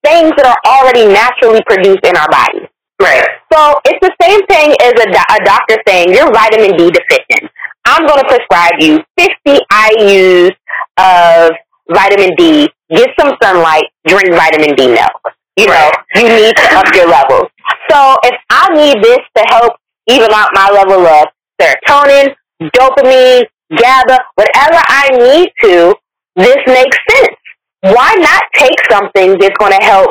[0.06, 2.70] things that are already naturally produced in our bodies.
[3.02, 3.24] Right.
[3.54, 7.52] So it's the same thing as a, do- a doctor saying you're vitamin D deficient.
[7.86, 9.60] I'm going to prescribe you 50
[10.00, 10.52] IU's
[10.98, 11.52] of
[11.92, 12.70] vitamin D.
[12.90, 13.86] Get some sunlight.
[14.08, 15.22] Drink vitamin D milk.
[15.58, 17.50] You know, you need to up your levels.
[17.90, 19.74] So if I need this to help
[20.08, 21.28] even out my level of
[21.62, 25.96] serotonin, dopamine, GABA, whatever I need to,
[26.36, 27.36] this makes sense.
[27.82, 30.10] Why not take something that's going to help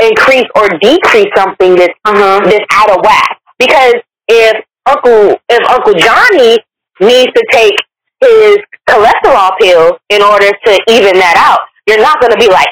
[0.00, 2.40] increase or decrease something that's uh-huh.
[2.44, 3.38] that's out of whack?
[3.58, 3.94] Because
[4.28, 6.58] if Uncle if Uncle Johnny
[7.00, 7.74] needs to take
[8.20, 12.68] his cholesterol pills in order to even that out, you're not going to be like,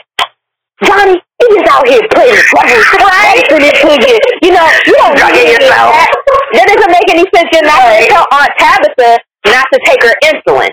[0.84, 3.40] Johnny, he is out here playing the devil's right.
[3.48, 4.16] you.
[4.44, 5.88] You know, you don't need yourself.
[5.96, 6.12] That.
[6.52, 7.48] that doesn't make any sense.
[7.48, 9.10] You're not going to tell Aunt Tabitha
[9.48, 10.70] not to take her insulin.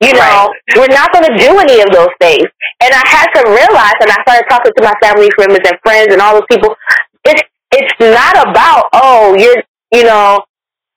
[0.00, 2.48] You know, we're not going to do any of those things.
[2.80, 6.08] And I had to realize, and I started talking to my family members and friends
[6.12, 6.72] and all those people,
[7.24, 10.40] it's it's not about oh you're you know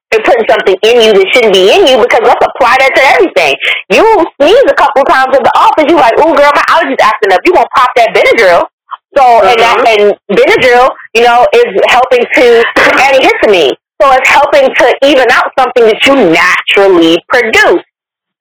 [0.10, 3.04] they're putting something in you that shouldn't be in you because let's apply that to
[3.18, 3.54] everything.
[3.90, 4.06] You
[4.40, 7.42] sneeze a couple times in the office, you're like, oh girl, my allergies acting up.
[7.44, 8.70] You gonna pop that Benadryl.
[9.16, 9.50] So uh-huh.
[9.50, 12.46] and that and Benadryl, you know, is helping to
[12.78, 13.76] antihistamine.
[14.02, 17.86] So it's helping to even out something that you naturally produce.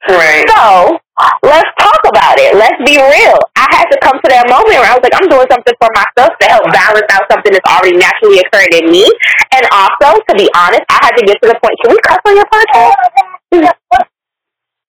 [0.08, 0.42] Right.
[0.50, 0.98] So
[1.46, 2.56] let's talk about it.
[2.58, 3.38] Let's be real.
[3.54, 5.86] I had to come to that moment where I was like, I'm doing something for
[5.94, 9.06] myself to help balance out something that's already naturally occurring in me.
[9.54, 11.76] And also, to be honest, I had to get to the point.
[11.84, 12.96] Can we cuss on your podcast?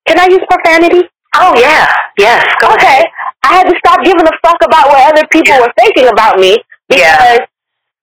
[0.07, 1.05] Can I use profanity?
[1.35, 1.93] Oh yeah.
[2.17, 2.45] Yes.
[2.61, 3.05] Go Okay.
[3.05, 3.05] ahead.
[3.43, 6.57] I had to stop giving a fuck about what other people were thinking about me
[6.89, 7.39] because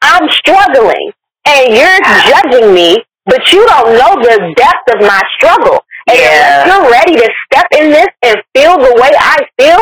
[0.03, 1.13] I'm struggling
[1.47, 5.85] and you're judging me, but you don't know the depth of my struggle.
[6.09, 6.63] And Yeah.
[6.63, 9.81] if you're ready to step in this and feel the way I feel,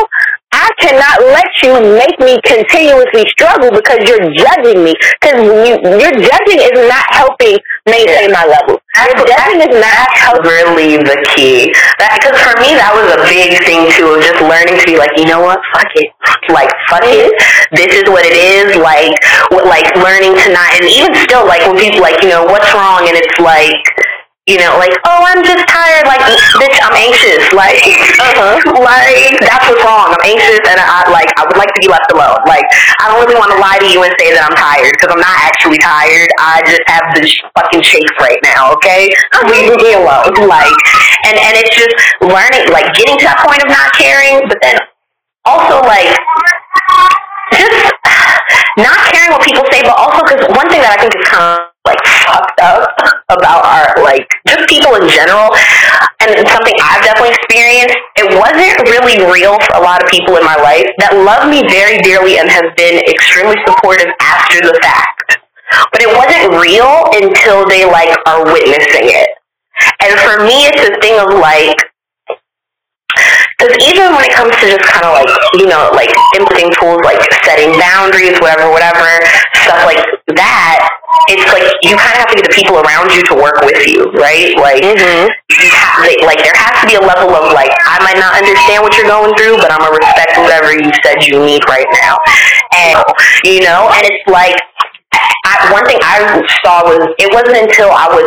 [0.59, 4.91] I cannot let you make me continuously struggle because you're judging me.
[5.15, 7.55] Because you, your judging is not helping
[7.87, 8.75] maintain my level.
[8.99, 10.51] Your judging is not helping.
[10.75, 11.71] really the key.
[11.95, 15.15] Because for me, that was a big thing too of just learning to be like,
[15.15, 16.11] you know what, fuck it,
[16.51, 17.31] like fuck it.
[17.31, 17.75] Mm-hmm.
[17.79, 18.75] This is what it is.
[18.75, 19.15] Like,
[19.55, 22.67] what, like learning to not, and even still, like when people like, you know, what's
[22.75, 23.79] wrong, and it's like.
[24.49, 26.09] You know, like, oh, I'm just tired.
[26.09, 26.25] Like,
[26.57, 27.45] bitch, I'm anxious.
[27.53, 27.77] Like,
[28.17, 28.57] uh-huh.
[28.81, 30.09] like that's what's wrong.
[30.09, 32.41] I'm anxious, and I like, I would like to be left alone.
[32.49, 32.65] Like,
[32.97, 35.21] I don't really want to lie to you and say that I'm tired because I'm
[35.21, 36.33] not actually tired.
[36.41, 37.21] I just have the
[37.61, 38.73] fucking shakes right now.
[38.81, 39.13] Okay,
[39.45, 40.33] leave me alone.
[40.49, 40.73] Like,
[41.29, 41.93] and and it's just
[42.25, 44.81] learning, like, getting to that point of not caring, but then
[45.45, 46.09] also like
[47.53, 47.93] just
[48.81, 51.43] not caring what people say, but also because one thing that I think is kind
[51.59, 52.85] of like fucked up
[53.31, 55.49] about our like just people in general,
[56.21, 57.95] and it's something I've definitely experienced.
[58.19, 61.63] It wasn't really real for a lot of people in my life that love me
[61.71, 65.39] very dearly and have been extremely supportive after the fact.
[65.93, 69.29] But it wasn't real until they like are witnessing it.
[70.03, 71.77] And for me, it's a thing of like
[73.59, 75.27] because even when it comes to just kind of like,
[75.59, 76.07] you know, like
[76.39, 79.03] implementing tools like setting boundaries, whatever, whatever,
[79.67, 79.99] stuff like
[80.31, 80.87] that,
[81.27, 83.83] it's like you kind of have to get the people around you to work with
[83.83, 84.55] you, right?
[84.55, 85.27] Like, mm-hmm.
[85.51, 88.39] you have, like, like there has to be a level of like, I might not
[88.39, 91.89] understand what you're going through, but I'm gonna respect whatever you said you need right
[91.99, 92.15] now,
[92.71, 92.95] and
[93.43, 94.55] you know, and it's like,
[95.43, 98.23] I, one thing I saw was it wasn't until I was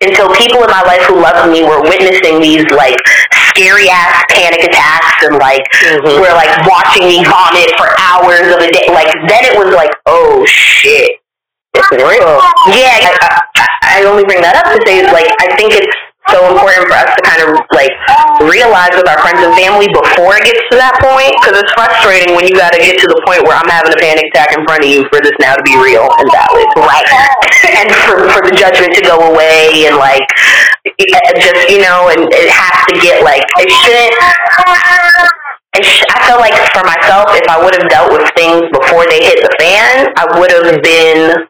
[0.00, 2.96] until people in my life who loved me were witnessing these like
[3.60, 6.16] scary ass panic attacks and like mm-hmm.
[6.16, 8.88] were like watching me vomit for hours of a day.
[8.88, 11.20] Like then it was like, oh shit,
[11.76, 12.24] is real.
[12.24, 12.40] Oh.
[12.72, 15.92] Yeah, I, I, I only bring that up to say it's like I think it's
[16.28, 17.90] so important for us to kind of like
[18.44, 22.36] realize with our friends and family before it gets to that point because it's frustrating
[22.36, 24.62] when you got to get to the point where I'm having a panic attack in
[24.68, 27.08] front of you for this now to be real and valid, right?
[27.82, 30.24] and for for the judgment to go away and like
[31.08, 34.14] it- just you know and it has to get like it shouldn't.
[35.72, 39.06] I sh- I feel like for myself, if I would have dealt with things before
[39.06, 41.46] they hit the fan, I would have been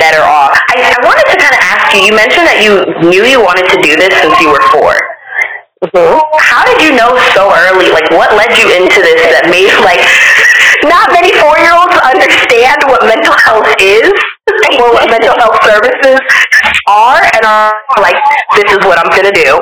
[0.00, 0.56] better off.
[0.72, 2.00] I, I wanted to kind of ask you.
[2.08, 4.96] You mentioned that you knew you wanted to do this since you were four.
[5.84, 6.16] Mm-hmm.
[6.40, 7.92] How did you know so early?
[7.92, 10.00] Like, what led you into this that made like
[10.88, 14.08] not many four year olds understand what mental health is
[14.80, 16.20] or what mental health services
[16.88, 18.16] are, and are like,
[18.56, 19.60] this is what I'm gonna do.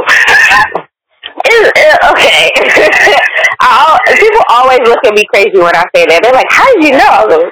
[1.43, 2.55] Is, uh, okay.
[3.61, 6.21] I'll, people always look at me crazy when I say that.
[6.23, 7.51] They're like, "How did you know?"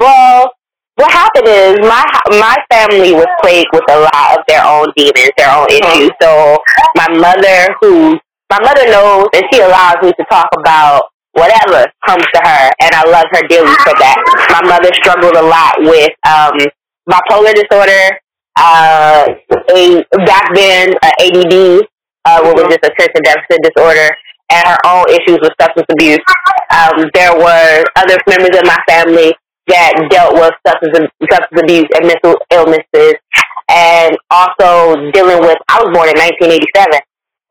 [0.00, 0.52] Well,
[0.96, 2.04] what happened is my
[2.40, 6.10] my family was plagued with a lot of their own demons, their own issues.
[6.20, 6.58] So
[6.96, 8.18] my mother, who
[8.50, 12.94] my mother knows, and she allows me to talk about whatever comes to her, and
[12.94, 14.16] I love her dearly for that.
[14.56, 16.56] My mother struggled a lot with um,
[17.04, 18.16] bipolar disorder,
[18.56, 19.28] uh,
[19.76, 21.84] a back then uh, ADD,
[22.24, 24.16] uh, what was just attention deficit disorder,
[24.50, 26.24] and her own issues with substance abuse.
[26.72, 29.34] Um, there were other members of my family
[29.68, 33.14] that dealt with substance, substance abuse and mental illnesses,
[33.68, 35.58] and also dealing with.
[35.68, 37.00] I was born in 1987,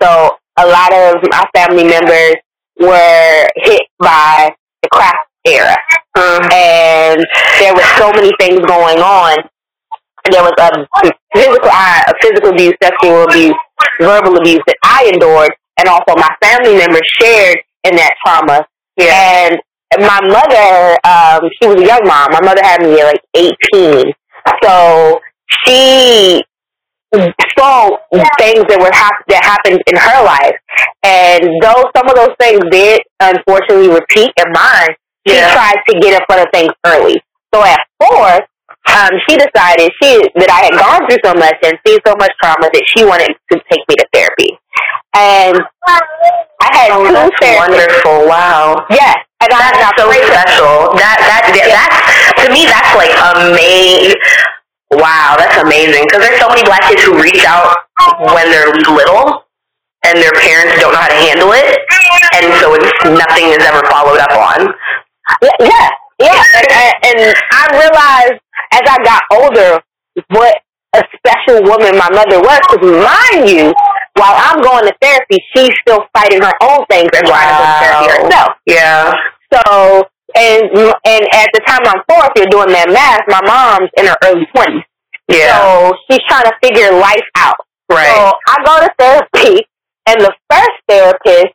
[0.02, 2.36] so a lot of my family members
[2.80, 5.76] were hit by the crack era,
[6.18, 6.54] Mm.
[6.54, 7.26] and
[7.60, 9.36] there were so many things going on.
[10.32, 10.72] There was a
[11.36, 13.54] physical, uh, physical abuse, sexual abuse,
[14.00, 18.66] verbal abuse that I endured, and also my family members shared in that trauma.
[18.98, 19.60] And
[20.00, 22.28] my mother, um, she was a young mom.
[22.32, 24.12] My mother had me at like 18.
[24.64, 25.20] So
[25.66, 26.44] she
[27.58, 27.90] saw
[28.40, 30.56] things that were hap- that happened in her life.
[31.04, 34.96] And though some of those things did unfortunately repeat in mine,
[35.28, 35.54] she Yeah.
[35.54, 37.22] tried to get in front of things early.
[37.54, 38.42] So at four,
[38.92, 42.32] um, she decided she that I had gone through so much and seen so much
[42.42, 44.58] trauma that she wanted to take me to therapy.
[45.16, 47.58] And I had Oh, two therapists.
[47.58, 48.28] wonderful!
[48.28, 48.86] Wow.
[48.90, 50.96] Yes, and That's and so prayed- special.
[50.96, 52.00] That that yeah, that's
[52.44, 54.16] to me that's like amazing.
[54.96, 56.06] Wow, that's amazing.
[56.08, 57.76] Because there's so many black kids who reach out
[58.32, 59.44] when they're little,
[60.06, 61.68] and their parents don't know how to handle it,
[62.38, 64.72] and so it's nothing is ever followed up on.
[65.42, 65.90] Yeah, yeah,
[66.22, 66.44] yeah.
[66.56, 67.20] And, and, and
[67.52, 68.40] I realized
[68.72, 69.82] as I got older
[70.30, 70.56] what
[70.96, 72.62] a special woman my mother was.
[72.72, 73.74] Because mind you,
[74.16, 77.66] while I'm going to therapy, she's still fighting her own things and trying to go
[77.66, 78.50] to therapy herself.
[78.66, 79.14] Yeah.
[79.54, 80.04] So,
[80.36, 80.64] and
[81.06, 84.16] and at the time I'm four, if you're doing that math, my mom's in her
[84.24, 84.84] early twenties.
[85.28, 85.58] Yeah.
[85.60, 87.56] So she's trying to figure life out.
[87.92, 88.08] right.
[88.10, 89.68] So I go to therapy,
[90.08, 91.54] and the first therapist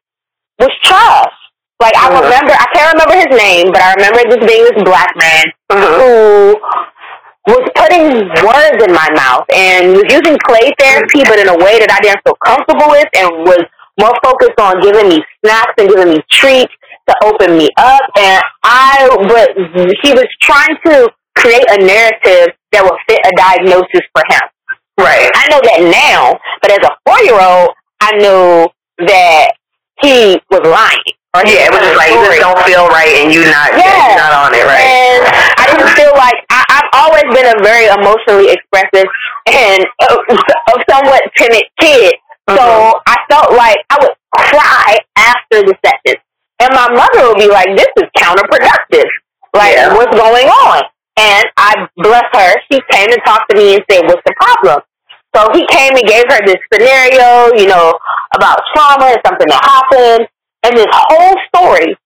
[0.58, 1.32] was trash.
[1.80, 2.22] Like I Mhm.
[2.22, 5.96] remember, I can't remember his name, but I remember this being this black man Mhm.
[5.96, 6.60] who
[7.46, 11.80] was putting words in my mouth and was using play therapy, but in a way
[11.80, 13.64] that I didn't feel comfortable with, and was
[13.98, 16.72] more focused on giving me snacks and giving me treats
[17.08, 18.02] to open me up.
[18.18, 19.56] And I, but
[20.02, 24.44] he was trying to create a narrative that would fit a diagnosis for him.
[24.98, 25.30] Right.
[25.34, 28.68] I know that now, but as a four year old, I knew
[29.06, 29.52] that
[30.02, 31.19] he was lying.
[31.38, 32.26] Yeah, it was just like story.
[32.26, 33.86] this don't feel right, and you not Yeah.
[33.86, 34.82] you're not on it, right?
[34.82, 35.22] And
[35.62, 39.06] I didn't feel like I, I've always been a very emotionally expressive
[39.46, 42.18] and uh, a somewhat timid kid.
[42.50, 42.92] So Mhm.
[43.06, 46.18] I felt like I would cry after the session,
[46.58, 49.06] and my mother would be like, "This is counterproductive.
[49.54, 49.94] Like, Yeah.
[49.94, 50.82] what's going on?"
[51.16, 52.54] And I bless her.
[52.72, 54.82] She came and talked to me and said, "What's the problem?"
[55.36, 57.94] So he came and gave her this scenario, you know,
[58.34, 60.26] about trauma and something that happened,
[60.64, 61.96] and this whole story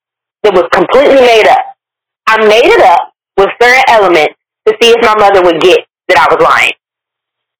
[0.43, 1.64] that was completely made up.
[2.27, 4.35] I made it up with certain elements
[4.67, 6.73] to see if my mother would get that I was lying.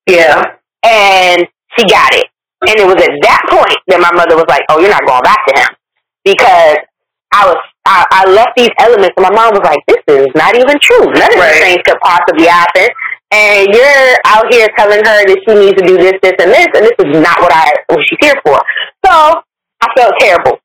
[0.09, 0.43] yeah.
[0.85, 2.27] And she got it.
[2.69, 5.25] And it was at that point that my mother was like, oh, you're not going
[5.25, 5.71] back to him.
[6.25, 6.77] Because
[7.33, 10.57] I was, I, I left these elements and my mom was like, this is not
[10.57, 11.09] even true.
[11.13, 11.53] None of Right.
[11.57, 12.89] these things could possibly happen.
[13.33, 16.69] And you're out here telling her that she needs to do this, this, and this,
[16.73, 18.57] and this is not what I, what she's here for.
[19.05, 19.13] So
[19.81, 20.61] I felt terrible.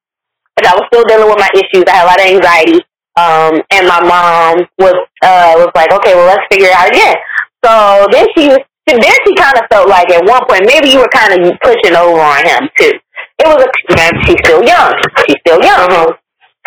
[0.59, 1.87] But I was still dealing with my issues.
[1.87, 2.79] I had a lot of anxiety.
[3.15, 7.15] Um, and my mom was, uh, was like, okay, well, let's figure it out again.
[7.63, 10.99] So then she was, then she kind of felt like at one point maybe you
[10.99, 12.91] were kind of pushing over on him too.
[13.39, 14.11] It was a man.
[14.25, 14.93] She's still young.
[15.27, 16.13] She's still young.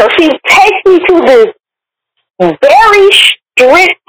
[0.00, 1.46] So she takes me to this
[2.40, 4.00] very strict,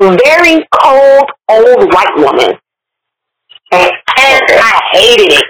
[0.00, 2.58] very cold old white woman,
[3.72, 5.44] and I hated it.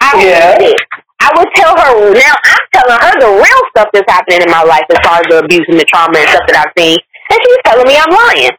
[0.00, 0.52] I Yeah.
[0.58, 0.80] hated it.
[1.20, 2.34] I would tell her now.
[2.44, 5.38] I'm telling her the real stuff that's happening in my life as far as the
[5.44, 6.96] abuse and the trauma and stuff that I've seen,
[7.30, 8.54] and she's telling me I'm lying.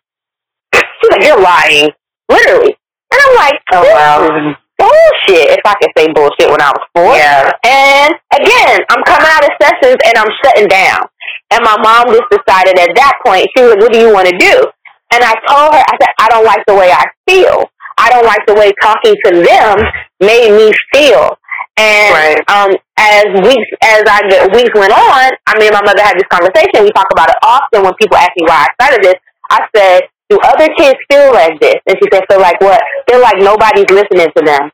[0.74, 1.90] She's like, "You're lying,"
[2.30, 2.78] literally,
[3.12, 4.56] and I'm like, Oh, wow.
[4.78, 7.50] bullshit." If I could say bullshit when I was four, Yeah.
[7.66, 11.06] and again, I'm coming out of sessions and I'm shutting down.
[11.52, 14.28] And my mom just decided at that point, she was like, what do you want
[14.30, 14.56] to do?
[15.12, 17.68] And I told her, I said, I don't like the way I feel.
[17.98, 19.76] I don't like the way talking to them
[20.22, 21.38] made me feel.
[21.78, 22.42] And Right.
[22.52, 26.28] um, as weeks as I get, weeks went on, I mean, my mother had this
[26.30, 26.84] conversation.
[26.84, 29.16] We talk about it often when people ask me why I started this.
[29.50, 32.82] I said, "Do other kids feel like this?" And she said, "Feel like what?
[33.10, 34.72] Feel like nobody's listening to them."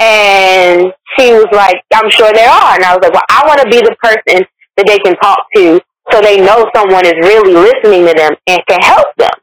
[0.00, 3.60] And she was like, "I'm sure there are." And I was like, "Well, I want
[3.60, 4.46] to be the person
[4.76, 5.80] that they can talk to,
[6.10, 9.36] so they know someone is really listening to them and can help them."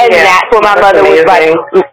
[0.00, 1.84] And Yeah, that's what my mother was like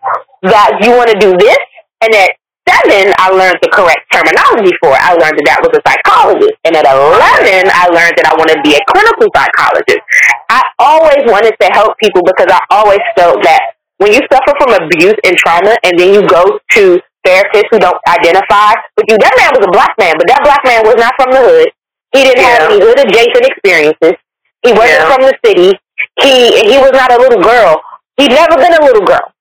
[0.44, 1.58] that you want to do this.
[2.04, 2.32] And at
[2.68, 5.02] seven, I learned the correct terminology for it.
[5.02, 6.58] I learned that that was a psychologist.
[6.66, 10.02] And at 11, I learned that I wanted to be a clinical psychologist.
[10.50, 14.76] I always wanted to help people because I always felt that when you suffer from
[14.76, 16.82] abuse and trauma and then you go to
[17.26, 20.62] therapists who don't identify with you, that man was a black man, but that black
[20.66, 21.70] man was not from the hood.
[22.14, 24.16] He didn't have any hood adjacent experiences.
[24.62, 25.10] He wasn't Yeah.
[25.10, 25.74] from the city.
[26.22, 26.34] He
[26.70, 27.82] he was not a little girl.
[28.18, 29.32] He'd never been a little girl.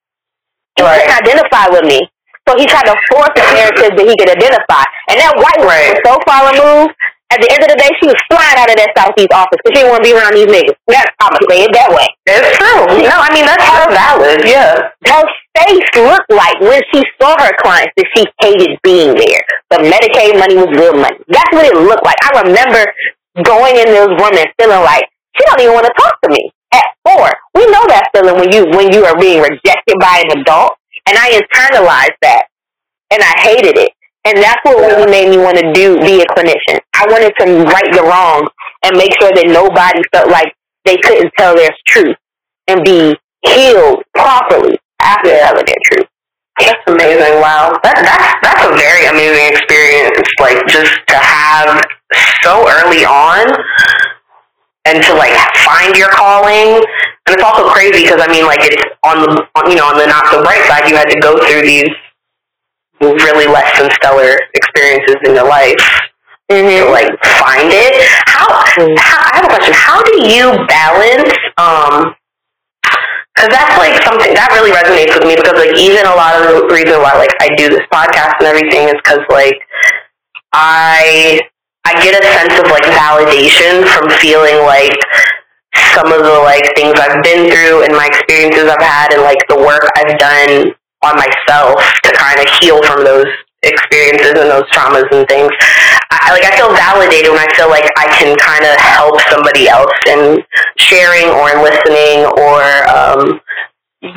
[0.77, 1.03] He Right.
[1.03, 2.01] couldn't identify with me.
[2.49, 4.85] So he tried to force a narrative that he could identify.
[5.09, 5.97] And that white woman Right.
[5.97, 6.93] was so far removed,
[7.33, 9.75] at the end of the day, she was flying out of that Southeast office because
[9.75, 10.77] she didn't want to be around these niggas.
[10.87, 12.07] That's, I'm going to say it that way.
[12.29, 12.85] It's true.
[13.01, 14.39] No, I mean that's so valid.
[14.45, 14.93] Yeah.
[15.09, 15.25] Her
[15.57, 19.43] face looked like when she saw her clients that she hated being there.
[19.73, 21.17] The Medicaid money was real money.
[21.33, 22.21] That's what it looked like.
[22.23, 22.85] I remember
[23.43, 26.53] going in those rooms and feeling like she don't even want to talk to me.
[26.77, 27.27] At four,
[27.57, 30.75] we know that feeling when you when you are being rejected by an adult,
[31.09, 32.45] and I internalized that,
[33.11, 33.93] and I hated it.
[34.27, 36.81] And that's what really made me want to do be a clinician.
[36.97, 38.49] I wanted to right the wrong
[38.83, 40.55] and make sure that nobody felt like
[40.87, 42.17] they couldn't tell their truth
[42.67, 43.15] and be
[43.47, 45.51] healed properly after Yeah.
[45.51, 46.09] telling their truth.
[46.59, 47.41] That's amazing.
[47.43, 47.77] Wow.
[47.83, 50.17] That, that's that's a very amazing experience.
[50.41, 51.83] Like just to have
[52.47, 53.45] so early on
[54.85, 56.85] and to like find your calling.
[57.27, 59.97] And it's also crazy because I mean like it's on the on, you know on
[59.97, 61.89] the not so bright side you had to go through these
[63.01, 65.81] really less than stellar experiences in your life
[66.51, 66.63] to
[66.93, 67.11] like
[67.41, 67.93] find it.
[68.27, 69.75] How, how I have a question.
[69.75, 72.15] How do you balance um
[73.35, 76.47] because that's like something that really resonates with me because like even a lot of
[76.47, 79.59] the reason why like I do this podcast and everything is because like
[80.53, 81.41] I
[81.85, 84.97] I get a sense of like validation from feeling like
[85.93, 89.43] some of the like things I've been through and my experiences I've had and like
[89.49, 90.73] the work I've done
[91.05, 93.29] on myself to kind of heal from those
[93.63, 95.53] experiences and those traumas and things.
[96.09, 99.69] I like I feel validated when I feel like I can kind of help somebody
[99.69, 100.41] else in
[100.79, 103.41] sharing or in listening or um,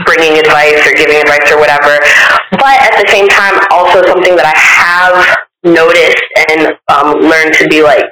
[0.07, 1.99] bringing advice or giving advice or whatever.
[2.55, 7.67] But at the same time, also something that I have noticed and um, learned to
[7.67, 8.07] be like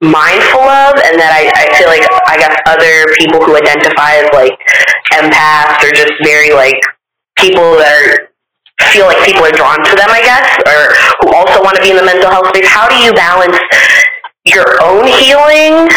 [0.00, 4.30] mindful of and that I, I feel like I guess other people who identify as
[4.30, 4.54] like
[5.10, 6.78] empaths or just very like
[7.34, 8.28] people that are
[8.94, 10.78] feel like people are drawn to them, I guess, or
[11.20, 12.68] who also want to be in the mental health space.
[12.70, 13.58] How do you balance
[14.46, 15.90] your own healing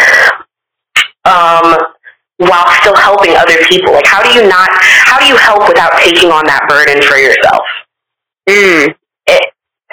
[1.29, 1.77] um,
[2.41, 3.93] while still helping other people?
[3.93, 4.69] Like, how do you not?
[5.05, 7.61] How do you help without taking on that burden for yourself?
[8.49, 8.95] Mm.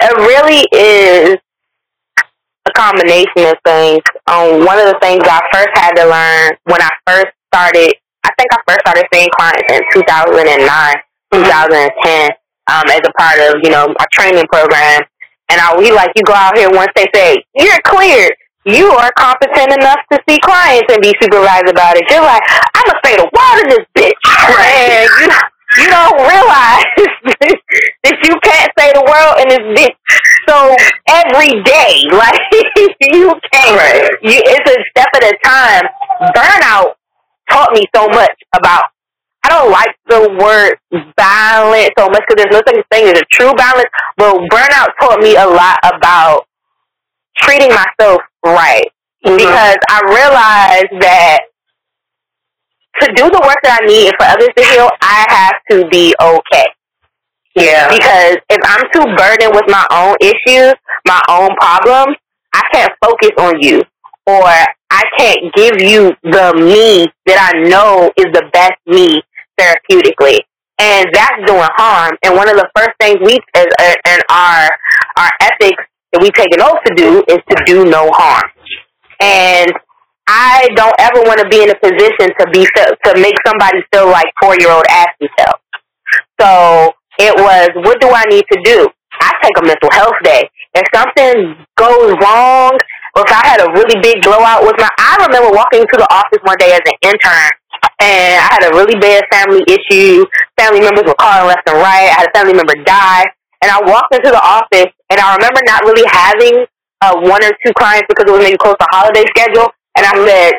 [0.01, 1.37] It, really is
[2.65, 4.03] a combination of things.
[4.27, 7.93] Um, one of the things I first had to learn when I first started,
[8.23, 10.95] I think I first started seeing clients in 2009,
[11.33, 12.31] 2010,
[12.71, 15.01] um, as a part of, you know, my training program.
[15.49, 18.33] And I, we like, you go out here once they say, you're cleared.
[18.65, 22.03] You are competent enough to see clients and be supervised about it.
[22.09, 22.43] You're like,
[22.75, 24.23] I'm going to say the word in this bitch.
[24.59, 26.85] And you, you don't realize
[28.03, 29.95] that you can't say the word in this bitch.
[30.47, 30.75] So
[31.07, 32.41] every day, like
[33.01, 33.77] you can't.
[33.77, 34.09] Right.
[34.23, 35.83] You, it's a step at a time.
[36.35, 36.93] Burnout
[37.49, 38.83] taught me so much about.
[39.43, 40.77] I don't like the word
[41.15, 43.87] balance so much because there's no such thing as a true balance.
[44.17, 46.45] But burnout taught me a lot about
[47.37, 48.87] treating myself right
[49.25, 49.37] Mhm.
[49.37, 51.39] because I realized that
[53.01, 55.87] to do the work that I need and for others to heal, I have to
[55.89, 56.67] be okay.
[57.55, 57.89] Yeah.
[57.89, 60.73] Because if I'm too burdened with my own issues,
[61.05, 62.15] my own problems,
[62.53, 63.83] I can't focus on you.
[64.27, 69.21] Or I can't give you the me that I know is the best me
[69.59, 70.39] therapeutically.
[70.79, 72.15] And that's doing harm.
[72.23, 74.69] And one of the first things we, as, uh, in our,
[75.17, 75.83] our ethics
[76.13, 78.49] that we take an oath to do is to do no harm.
[79.19, 79.71] And
[80.29, 84.05] I don't ever want to be in a position to be, to make somebody feel
[84.05, 85.57] like four-year-old asking self.
[86.39, 88.87] So it was, what do I need to do?
[89.21, 90.45] I take a mental health day.
[90.77, 92.77] If something goes wrong,
[93.17, 96.07] or if I had a really big blowout with my, I remember walking to the
[96.13, 97.49] office one day as an intern,
[97.99, 100.29] and I had a really bad family issue.
[100.61, 102.05] Family members were calling left and right.
[102.05, 103.25] I had a family member die,
[103.65, 106.69] and I walked into the office, and I remember not really having
[107.01, 110.15] uh, one or two clients because it was maybe close to holiday schedule, and I
[110.25, 110.53] said,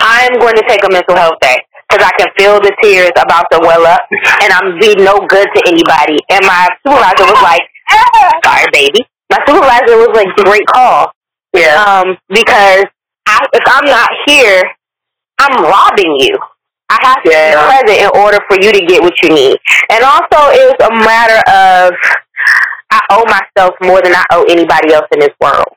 [0.00, 1.58] I'm going to take a mental health day
[1.88, 4.00] because I can feel the tears about to well up,
[4.42, 6.18] and I'm be no good to anybody.
[6.30, 7.62] And my supervisor was like,
[8.44, 9.00] "Sorry, baby."
[9.30, 11.10] My supervisor was like, "Great call."
[11.54, 11.82] Yeah.
[11.82, 12.84] Um, because
[13.26, 14.62] I, if I'm not here,
[15.38, 16.38] I'm robbing you.
[16.90, 17.54] I have to Yeah.
[17.54, 19.58] be present in order for you to get what you need.
[19.90, 21.92] And also, it's a matter of
[22.90, 25.68] I owe myself more than I owe anybody else in this world.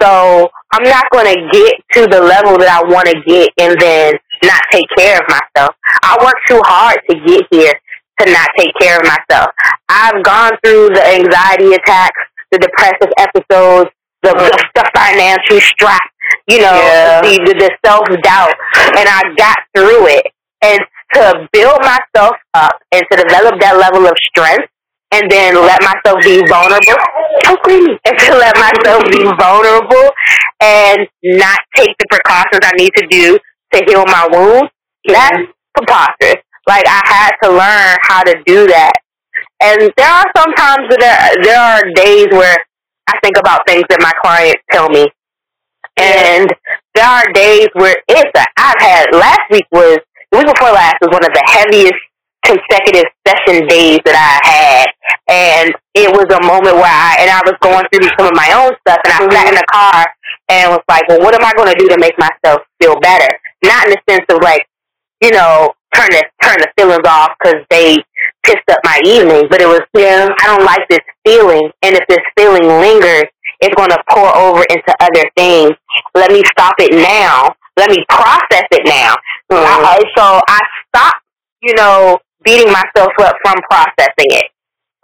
[0.00, 3.78] So I'm not going to get to the level that I want to get and
[3.80, 5.74] then not take care of myself.
[6.02, 7.72] I work too hard to get here
[8.20, 9.50] to not take care of myself.
[9.88, 12.20] I've gone through the anxiety attacks,
[12.50, 13.90] the depressive episodes,
[14.22, 16.00] the, the, the financial strap,
[16.48, 17.20] you know, Yeah.
[17.22, 18.54] the, the self doubt,
[18.96, 20.26] and I got through it.
[20.62, 20.80] And
[21.14, 24.68] to build myself up and to develop that level of strength,
[25.12, 26.96] and then let myself be vulnerable.
[27.46, 30.10] And to let myself be vulnerable
[30.62, 33.38] and not take the precautions I need to do
[33.72, 34.70] to heal my wounds.
[35.06, 36.42] That's preposterous.
[36.68, 38.92] Like I had to learn how to do that.
[39.62, 42.56] And there are some times that there, there are days where
[43.08, 45.08] I think about things that my clients tell me.
[45.96, 46.48] And
[46.94, 49.98] there are days where it's a, I've had last week was
[50.32, 51.98] the week before last was one of the heaviest
[52.44, 54.86] consecutive session days that I had,
[55.30, 58.50] and it was a moment where I and I was going through some of my
[58.52, 60.06] own stuff, and I sat in the car
[60.50, 63.30] and was like, well, what am I going to do to make myself feel better?
[63.62, 64.66] Not in the sense of like,
[65.22, 68.02] you know, turn the turn the feelings off because they
[68.44, 72.04] pissed up my evening, but it was, yeah, I don't like this feeling, and if
[72.08, 75.72] this feeling lingers, it's going to pour over into other things.
[76.14, 77.54] Let me stop it now.
[77.76, 79.14] Let me process it now.
[79.52, 79.84] Mm-hmm.
[79.84, 81.22] I, so I stopped,
[81.62, 84.50] you know, beating myself up from processing it.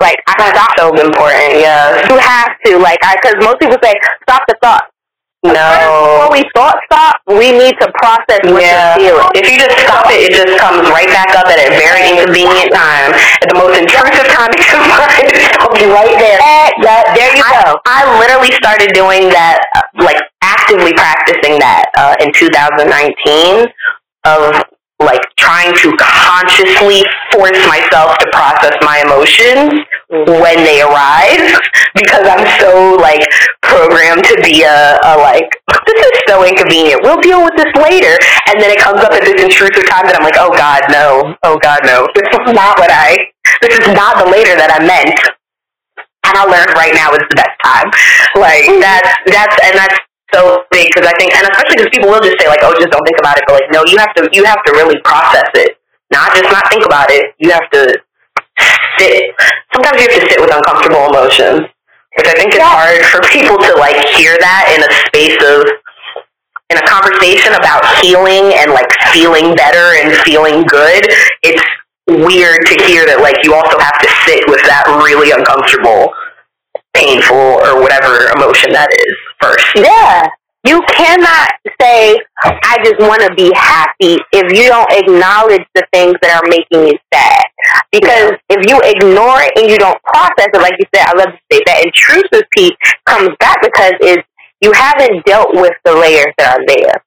[0.00, 0.78] Like I That's stopped.
[0.78, 1.56] so important.
[1.56, 2.04] Yeah.
[2.08, 3.94] You have to, like, because most people say
[4.28, 4.84] stop the thought.
[5.44, 5.52] No.
[5.54, 8.98] Before we thought stop, we need to process what Yeah.
[8.98, 9.30] you're feeling.
[9.38, 12.74] If you just stop it, it just comes right back up at a very inconvenient
[12.74, 15.22] time, at the most intrusive time you can find.
[15.22, 16.40] It'll be right there.
[16.82, 17.78] That, there you I, go.
[17.86, 23.70] I literally started doing that, uh, like actively practicing that uh, in 2019
[24.26, 24.64] of
[25.00, 31.52] like trying to consciously force myself to process my emotions when they arise
[31.94, 33.20] because I'm so like
[33.62, 35.50] programmed to be a, a like
[35.86, 37.02] this is so inconvenient.
[37.02, 38.16] We'll deal with this later,
[38.48, 41.36] and then it comes up at this intrusive time that I'm like, oh God, no,
[41.44, 43.18] oh God, no, this is not what I,
[43.60, 45.18] this is not the later that I meant
[46.26, 47.88] and I learned right now is the best time.
[48.34, 49.96] Like that's that's and that's
[50.32, 52.90] so big because I think, and especially because people will just say like, oh, just
[52.90, 53.44] don't think about it.
[53.46, 55.78] But like, no, you have to you have to really process it,
[56.10, 57.34] not just not think about it.
[57.38, 57.94] You have to
[58.98, 59.34] sit.
[59.72, 61.68] Sometimes you have to sit with uncomfortable emotions,
[62.16, 65.68] which I think is hard for people to like hear that in a space of
[66.70, 71.06] in a conversation about healing and like feeling better and feeling good.
[71.42, 71.62] It's
[72.08, 76.10] weird to hear that like you also have to sit with that really uncomfortable,
[76.96, 79.66] painful, or whatever emotion that is first.
[79.76, 80.26] Yeah.
[80.66, 86.14] You cannot say, I just want to be happy if you don't acknowledge the things
[86.22, 87.44] that are making you sad.
[87.92, 91.38] Because if you ignore it and you don't process it, like you said, I love
[91.38, 92.74] to say that intrusive piece
[93.06, 94.26] comes back because it's,
[94.60, 96.98] you haven't dealt with the layers that are there.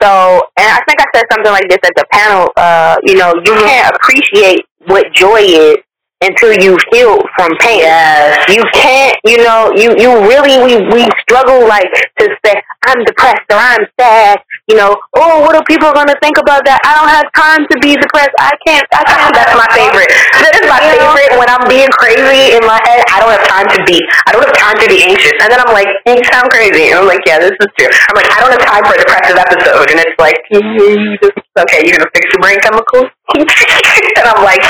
[0.00, 3.34] So, and I think I said something like this at the panel, uh, you know,
[3.44, 5.76] you can't appreciate what joy is
[6.22, 7.82] until you've healed from pain.
[7.82, 8.46] Yes.
[8.48, 12.54] You can't, you know, you, you really, we, we struggle like to say,
[12.86, 16.66] I'm depressed or I'm sad, you know, oh, what are people going to think about
[16.66, 16.82] that?
[16.82, 18.34] I don't have time to be depressed.
[18.38, 19.34] I can't, I can't.
[19.34, 20.10] That's my favorite.
[20.42, 21.14] That is my You know?
[21.14, 23.06] favorite when I'm being crazy in my head.
[23.10, 24.02] I don't have time to be.
[24.26, 25.34] I don't have time to be anxious.
[25.42, 26.90] And then I'm like, you sound crazy.
[26.90, 27.90] And I'm like, yeah, this is true.
[27.90, 29.86] I'm like, I don't have time for a depressive episode.
[29.94, 30.38] And it's like,
[31.62, 33.10] okay, you're gonna fix your brain chemicals.
[33.38, 34.62] and I'm like,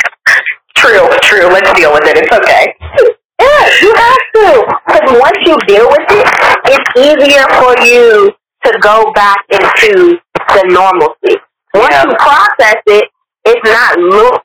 [0.83, 1.47] true, true.
[1.49, 2.18] Let's deal with it.
[2.18, 2.74] It's okay.
[3.43, 4.49] Yeah, you have to.
[4.87, 6.26] Because once you deal with it,
[6.70, 8.30] it's easier for you
[8.64, 10.16] to go back into
[10.55, 11.43] the normalcy.
[11.74, 12.05] Once Yeah.
[12.07, 13.09] you process it,
[13.45, 14.43] it's not look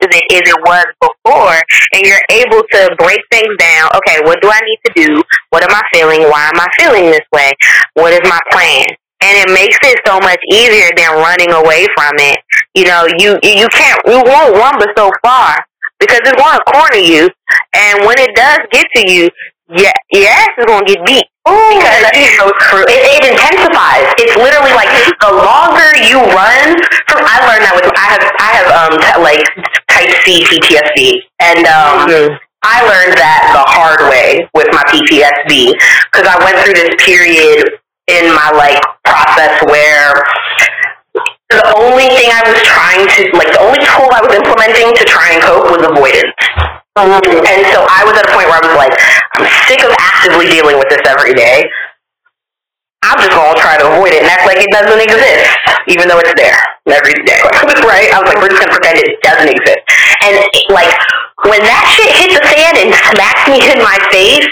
[0.00, 1.56] as it, as it was before,
[1.92, 3.90] and you're able to break things down.
[3.96, 5.22] Okay, what do I need to do?
[5.50, 6.22] What am I feeling?
[6.30, 7.52] Why am I feeling this way?
[7.92, 8.86] What is my plan?
[9.20, 12.38] And it makes it so much easier than running away from it.
[12.74, 15.58] You know, you you can't you won't run but so far
[15.98, 17.28] because it's going to corner you,
[17.74, 19.28] and when it does get to you,
[19.74, 21.26] yeah, your ass is going to get beat.
[21.44, 22.84] Because that's so true.
[22.84, 24.12] It, it intensifies.
[24.20, 26.76] It's literally like the longer you run.
[27.08, 29.42] From I learned that with I have I have um t- like
[29.88, 35.72] type C PTSD, and um I learned that the hard way with my PTSD
[36.12, 40.16] because I went through this period in my like process where
[41.48, 45.04] the only thing I was trying to like the only tool I was implementing to
[45.08, 46.32] try and cope was avoidance.
[46.98, 47.46] Mm-hmm.
[47.46, 48.92] And so I was at a point where I was like,
[49.38, 51.64] I'm sick of actively dealing with this every day.
[53.06, 55.46] I'm just gonna try to avoid it and act like it doesn't exist,
[55.86, 56.58] even though it's there
[56.90, 57.38] every day.
[57.86, 58.10] right?
[58.10, 59.80] I was like, we're just gonna pretend it doesn't exist.
[60.26, 60.34] And
[60.74, 60.90] like
[61.46, 64.48] when that shit hit the fan and smacked me in my face,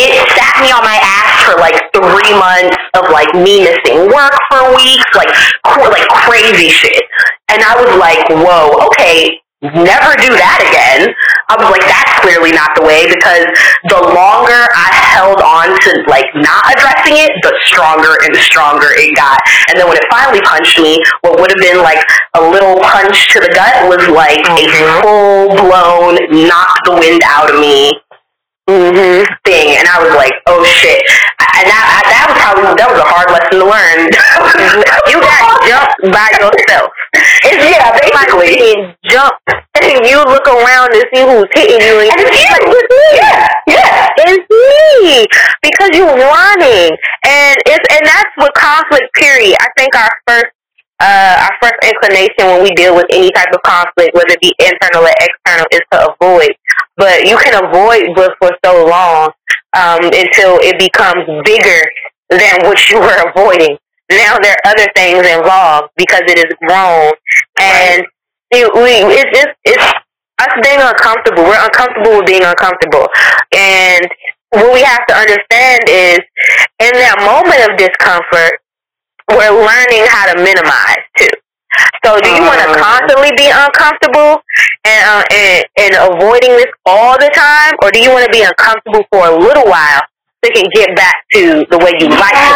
[0.00, 4.32] it sat me on my ass for like three months of like me missing work
[4.48, 5.28] for weeks, like
[5.68, 7.04] cr- like crazy shit.
[7.52, 11.12] And I was like, whoa, okay, never do that again.
[11.50, 13.42] I was like, that's clearly not the way because
[13.90, 19.10] the longer I held on to like not addressing it, the stronger and stronger it
[19.18, 19.38] got.
[19.68, 21.98] And then when it finally punched me, what would have been like
[22.38, 24.66] a little punch to the gut was like a
[25.02, 26.14] full blown
[26.46, 27.90] knock the wind out of me
[28.70, 29.26] Mhm.
[29.44, 31.02] thing, and I was like, "Oh shit!"
[31.58, 33.98] And that that was probably that was a hard lesson to learn.
[35.10, 36.92] You got jumped by yourself.
[38.42, 38.74] It's, yeah, Like basically.
[38.74, 39.42] being jumped,
[39.80, 42.88] and you look around to see who's hitting you, and, And it's you're like, "It's
[42.90, 44.08] me." Yeah, yeah.
[44.26, 45.26] It's me
[45.62, 46.90] because you're running,
[47.24, 49.12] and it's and that's what conflict.
[49.14, 49.56] Period.
[49.60, 50.52] I think our first.
[51.02, 54.52] Uh, our first inclination when we deal with any type of conflict, whether it be
[54.60, 56.52] internal or external, is to avoid.
[56.98, 59.30] But you can avoid but for so long
[59.72, 61.80] um, until it becomes bigger
[62.28, 63.78] than what you were avoiding.
[64.12, 67.12] Now there are other things involved because it is grown,
[67.58, 68.04] and
[68.50, 69.86] it, we it's just it's
[70.40, 71.44] us being uncomfortable.
[71.44, 73.08] We're uncomfortable with being uncomfortable,
[73.54, 74.06] and
[74.50, 76.18] what we have to understand is
[76.82, 78.58] in that moment of discomfort,
[79.30, 81.30] we're learning how to minimize too.
[82.04, 82.82] So, do you want to Mhm.
[82.82, 84.42] constantly be uncomfortable
[84.84, 88.42] and, uh, and and avoiding this all the time, or do you want to be
[88.42, 90.02] uncomfortable for a little while
[90.40, 92.48] so you can get back to the way you like to?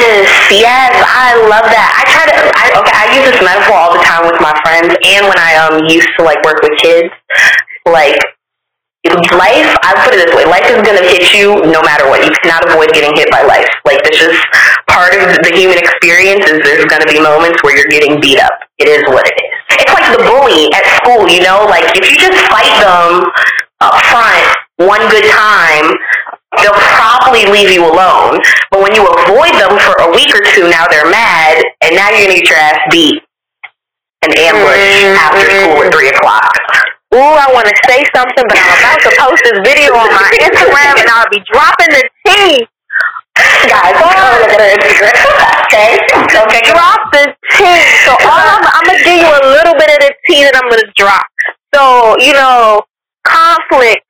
[0.00, 1.90] Yes, yes, I love that.
[1.92, 2.36] I try to.
[2.56, 5.60] I, okay, I use this metaphor all the time with my friends, and when I
[5.60, 7.12] um used to like work with kids.
[7.84, 8.16] Like
[9.32, 12.24] life, I put it this way: life is gonna hit you no matter what.
[12.24, 13.68] You cannot avoid getting hit by life.
[13.84, 14.32] Like this is
[14.88, 16.48] part of the human experience.
[16.48, 18.56] Is there's gonna be moments where you're getting beat up.
[18.80, 19.84] It is what it is.
[19.84, 21.28] It's like the bully at school.
[21.28, 23.28] You know, like if you just fight them
[23.84, 24.48] up front
[24.78, 25.90] one good time,
[26.56, 28.40] they'll probably leave you alone.
[28.70, 32.08] But when you avoid them for a week or two, now they're mad, and now
[32.10, 33.20] you're gonna get your ass beat
[34.24, 35.20] and ambush mm-hmm.
[35.20, 36.52] after school at three o'clock.
[37.14, 40.28] Ooh, I want to say something, but I'm about to post this video on my
[40.44, 42.68] Instagram, and I'll be dropping the tea.
[43.64, 44.12] Guys, oh,
[44.44, 45.14] look at her Instagram.
[45.72, 47.80] okay, okay, Drop the tea.
[48.04, 50.68] So all I'm, I'm gonna give you a little bit of the tea that I'm
[50.68, 51.24] gonna drop.
[51.72, 52.82] So you know,
[53.24, 54.04] conflict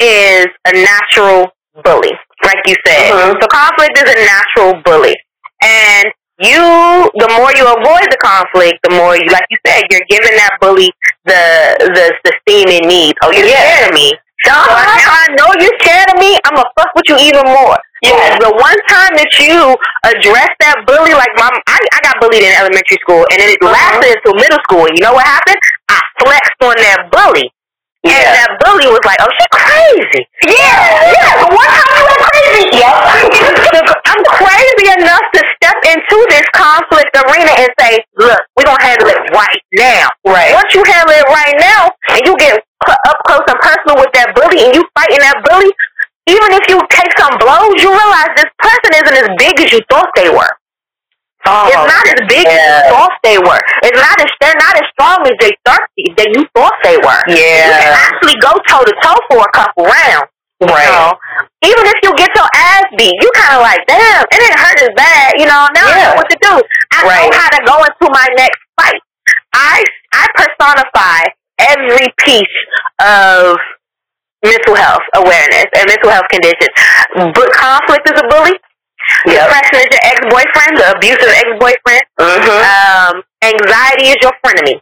[0.00, 1.50] is a natural
[1.84, 2.12] bully,
[2.44, 3.12] like you said.
[3.12, 3.40] Mhm.
[3.40, 5.16] So conflict is a natural bully,
[5.62, 6.06] and
[6.38, 6.60] you,
[7.16, 10.56] the more you avoid the conflict, the more you, like you said, you're giving that
[10.60, 10.90] bully
[11.24, 11.40] the
[11.80, 13.16] the, the steam it needs.
[13.22, 13.56] Oh, you're Yeah.
[13.56, 14.12] scared of me.
[14.44, 16.36] So I, I know you're scared of me.
[16.44, 17.76] I'm gonna fuck with you even more.
[18.04, 18.38] Yes.
[18.38, 19.74] The one time that you
[20.04, 23.72] address that bully, like my, I, I got bullied in elementary school, and it Uh-huh.
[23.72, 24.84] lasted until middle school.
[24.86, 25.56] And You know what happened?
[25.88, 27.50] I flexed on that bully.
[28.06, 28.38] And Yeah.
[28.38, 31.42] that bully was like, "Oh, she crazy." Yeah, yeah.
[31.50, 32.64] One time you went crazy.
[32.78, 32.94] Yep.
[34.10, 39.08] I'm crazy enough to step into this conflict arena and say, "Look, we're gonna handle
[39.10, 40.54] it right now." Right.
[40.54, 44.12] Once you handle it right now, and you get cl- up close and personal with
[44.14, 45.70] that bully, and you fighting that bully,
[46.30, 49.80] even if you take some blows, you realize this person isn't as big as you
[49.90, 50.52] thought they were.
[51.46, 53.62] Oh, It's not as big as you thought they were.
[53.86, 55.84] It's not as they're not as strong as they thought
[56.18, 57.22] that you thought they were.
[57.30, 58.06] Yeah, You can Yeah.
[58.10, 60.26] actually go toe to toe for a couple rounds.
[60.58, 60.88] Right.
[60.88, 61.12] You know,
[61.62, 64.78] even if you get your ass beat, you kind of like, damn, it didn't hurt
[64.80, 65.36] as bad.
[65.36, 66.52] You know, now I know what to do.
[66.96, 67.28] I Right.
[67.30, 69.00] know how to go into my next fight.
[69.52, 69.84] I
[70.16, 71.28] I personify
[71.60, 72.56] every piece
[73.04, 73.56] of
[74.44, 76.72] mental health awareness and mental health conditions.
[77.36, 78.56] But conflict is a bully.
[79.26, 79.34] Yep.
[79.46, 80.72] Depression is your ex-boyfriend.
[80.78, 82.04] The abusive ex-boyfriend.
[82.20, 82.58] Mhm.
[82.64, 84.80] Um, anxiety is your frenemy.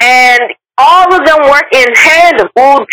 [0.00, 0.40] And
[0.78, 2.48] all of them work in tandem.
[2.58, 2.84] Ooh,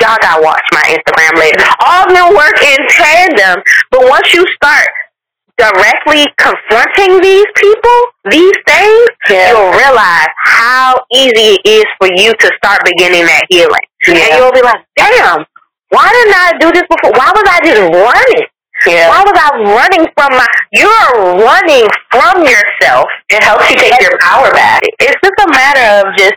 [0.00, 1.64] y'all gotta watch my Instagram later.
[1.86, 3.62] All of them work in tandem.
[3.90, 4.88] But once you start
[5.58, 7.98] directly confronting these people,
[8.30, 9.50] these things, Yeah.
[9.50, 13.86] you'll realize how easy it is for you to start beginning that healing.
[14.06, 14.14] Yeah.
[14.14, 15.44] And you'll be like, damn,
[15.90, 17.12] why didn't I do this before?
[17.12, 18.46] Why was I just running?
[18.86, 19.08] Yeah.
[19.10, 20.46] Why was I running from my?
[20.72, 23.06] You're running from yourself.
[23.30, 24.82] It helps you take your power back.
[25.00, 26.36] It's just a matter of just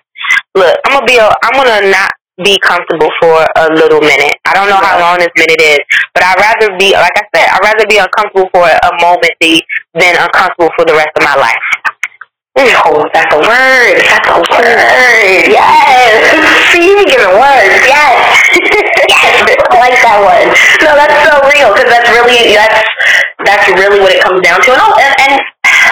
[0.53, 0.77] look.
[0.85, 1.17] I'm gonna be.
[1.17, 2.11] A, I'm gonna not
[2.43, 4.35] be comfortable for a little minute.
[4.45, 5.79] I don't know how long this minute is,
[6.13, 10.15] but I'd rather be, like I said, I'd rather be uncomfortable for a moment than
[10.19, 11.63] uncomfortable for the rest of my life.
[12.57, 13.99] Oh, that's a word.
[14.03, 15.51] That's a word.
[15.51, 16.71] Yes.
[16.71, 17.83] See, you giving words.
[17.87, 18.81] Yes.
[19.25, 20.49] I like that one.
[20.85, 22.81] No, that's so real because that's really that's
[23.43, 24.71] that's really what it comes down to.
[24.71, 25.33] And and
[25.65, 25.91] and,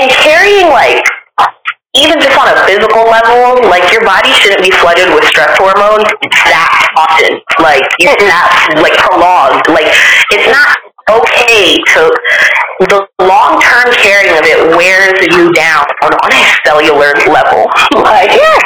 [0.00, 1.04] and carrying like
[1.94, 6.08] even just on a physical level, like your body shouldn't be flooded with stress hormones
[6.50, 7.38] that often.
[7.62, 8.50] Like it's not
[8.82, 9.62] like prolonged.
[9.70, 9.86] Like
[10.34, 10.74] it's not
[11.06, 12.00] okay to
[12.90, 17.70] the long term carrying of it wears you down on, on a cellular level.
[18.04, 18.58] Like yeah.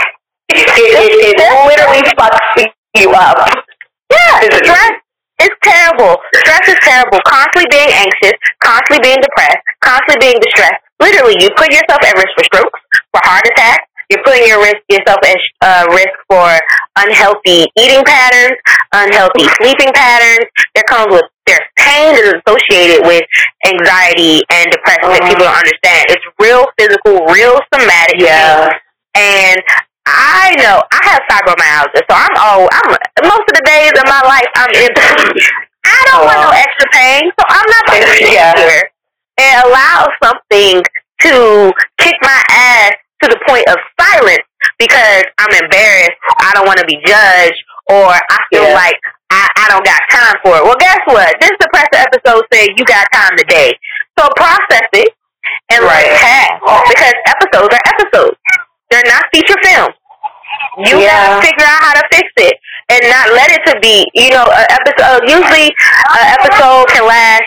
[0.50, 3.67] it, it, it literally fucks you up.
[4.10, 4.94] Yeah, stress
[5.42, 6.16] is terrible.
[6.34, 7.20] Stress is terrible.
[7.26, 10.82] Constantly being anxious, constantly being depressed, constantly being distressed.
[11.00, 12.80] Literally, you put yourself at risk for strokes,
[13.14, 16.48] for heart attacks, you're putting your risk yourself at uh, risk for
[16.96, 18.56] unhealthy eating patterns,
[18.92, 20.48] unhealthy sleeping patterns.
[20.74, 23.24] There comes with there's pain that is associated with
[23.64, 26.08] anxiety and depression that people don't understand.
[26.08, 28.20] It's real physical, real somatic.
[28.20, 28.68] Yeah.
[29.16, 29.60] And
[30.08, 32.68] I know I have fibromyalgia, so I'm old.
[32.72, 32.88] I'm
[33.28, 34.90] most of the days of my life I'm in.
[35.84, 36.56] I don't want no oh.
[36.56, 38.56] extra pain, so I'm not going to sit Yeah.
[38.56, 38.82] here
[39.38, 40.82] and allow something
[41.28, 42.92] to kick my ass
[43.22, 44.44] to the point of silence
[44.78, 46.18] because I'm embarrassed.
[46.40, 48.74] I don't want to be judged, or I feel Yeah.
[48.74, 48.96] like
[49.30, 50.64] I, I don't got time for it.
[50.64, 51.36] Well, guess what?
[51.40, 53.76] This depressor episode said you got time today,
[54.18, 55.12] so process it
[55.70, 56.60] and let it Right.
[56.60, 58.36] pass because episodes are episodes.
[58.90, 59.94] They're not feature films.
[60.78, 61.10] You Yeah.
[61.10, 62.54] gotta figure out how to fix it
[62.88, 64.06] and not let it to be.
[64.14, 65.28] You know, an episode.
[65.28, 65.74] Usually,
[66.14, 67.42] an episode can last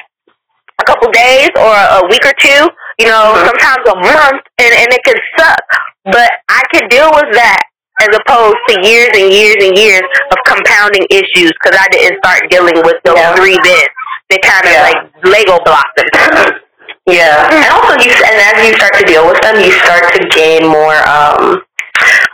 [0.79, 2.69] a couple days or a week or two.
[2.99, 3.45] You know, Mhm.
[3.47, 5.63] sometimes a month, and and it can suck.
[6.05, 7.61] But I can deal with that
[8.01, 10.01] as opposed to years and years and years
[10.31, 13.35] of compounding issues because I didn't start dealing with those Yeah.
[13.35, 13.93] three bits.
[14.29, 14.81] They kind of Yeah.
[14.83, 16.07] like Lego blocks them.
[17.07, 20.19] Yeah, and also you, and as you start to deal with them, you start to
[20.27, 21.63] gain more, um,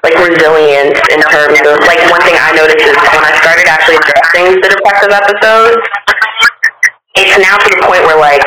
[0.08, 4.00] like resilience in terms of like one thing I noticed is when I started actually
[4.00, 5.84] addressing the depressive episodes,
[7.20, 8.44] it's now to the point where like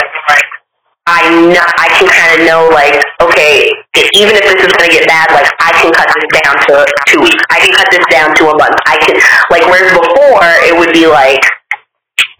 [1.04, 3.68] I know I can kind of know like okay,
[4.16, 6.74] even if this is gonna get bad, like I can cut this down to
[7.12, 7.44] two weeks.
[7.52, 8.80] I can cut this down to a month.
[8.88, 9.20] I can
[9.52, 11.44] like whereas before it would be like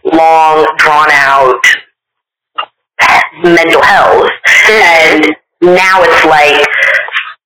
[0.01, 1.61] long, drawn out
[3.43, 4.81] mental health, mm-hmm.
[4.81, 6.65] and now it's like,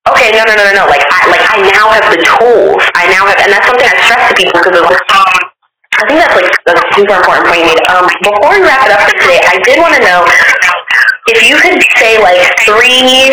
[0.09, 0.85] okay, no, no, no, no, no.
[0.89, 2.81] Like, I, like I now have the tools.
[2.93, 5.35] I now have, and that's something I stress to people because it's like, um,
[5.95, 7.81] I think that's like a super important point made.
[7.87, 10.27] Um, before we wrap it up for today, I did want to know
[11.31, 13.31] if you could say like three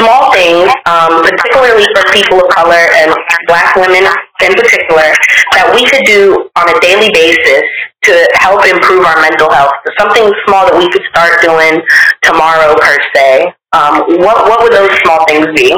[0.00, 3.12] small things, um, particularly for people of color and
[3.46, 4.08] black women
[4.40, 5.12] in particular,
[5.52, 7.62] that we could do on a daily basis
[8.08, 9.76] to help improve our mental health.
[10.00, 11.84] Something small that we could start doing
[12.24, 13.54] tomorrow per se.
[13.72, 15.72] Um, what what would those small things be?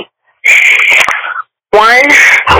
[1.70, 2.06] One,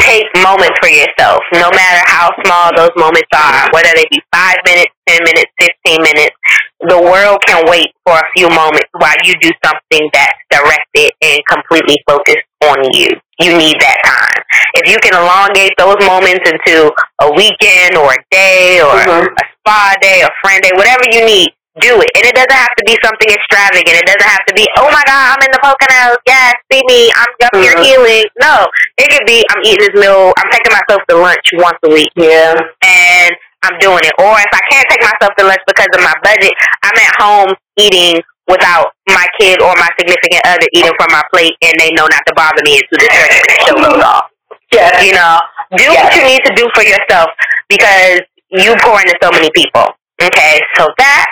[0.03, 4.57] take moments for yourself, no matter how small those moments are, whether they be five
[4.67, 6.35] minutes, ten minutes, fifteen minutes.
[6.81, 11.39] The world can wait for a few moments while you do something that's directed and
[11.49, 13.09] completely focused on you.
[13.39, 14.43] You need that time.
[14.75, 16.91] If you can elongate those moments into
[17.23, 19.27] a weekend or a day or Mhm.
[19.31, 21.51] a spa day or friend day, whatever you need,
[21.83, 22.11] do it.
[22.15, 23.95] And it doesn't have to be something extravagant.
[23.99, 26.19] It doesn't have to be, oh my God, I'm in the Poconos.
[26.27, 27.11] Yes, see me.
[27.15, 27.83] I'm up here Mhm.
[27.85, 28.25] healing.
[28.39, 28.67] No,
[28.99, 30.33] it could be, I'm eating this meal.
[30.39, 32.55] I'm taking myself to lunch once a week Yeah.
[32.83, 33.31] and
[33.67, 34.15] I'm doing it.
[34.19, 36.53] Or if I can't take myself to lunch because of my budget,
[36.85, 41.57] I'm at home eating without my kid or my significant other eating from my plate
[41.63, 44.27] and they know not to bother me until the show goes off.
[44.71, 45.01] Yeah.
[45.01, 45.41] You know,
[45.77, 47.31] do what you need to do for yourself
[47.69, 48.21] because
[48.51, 49.97] you pour into so many people.
[50.23, 51.27] Okay, so that,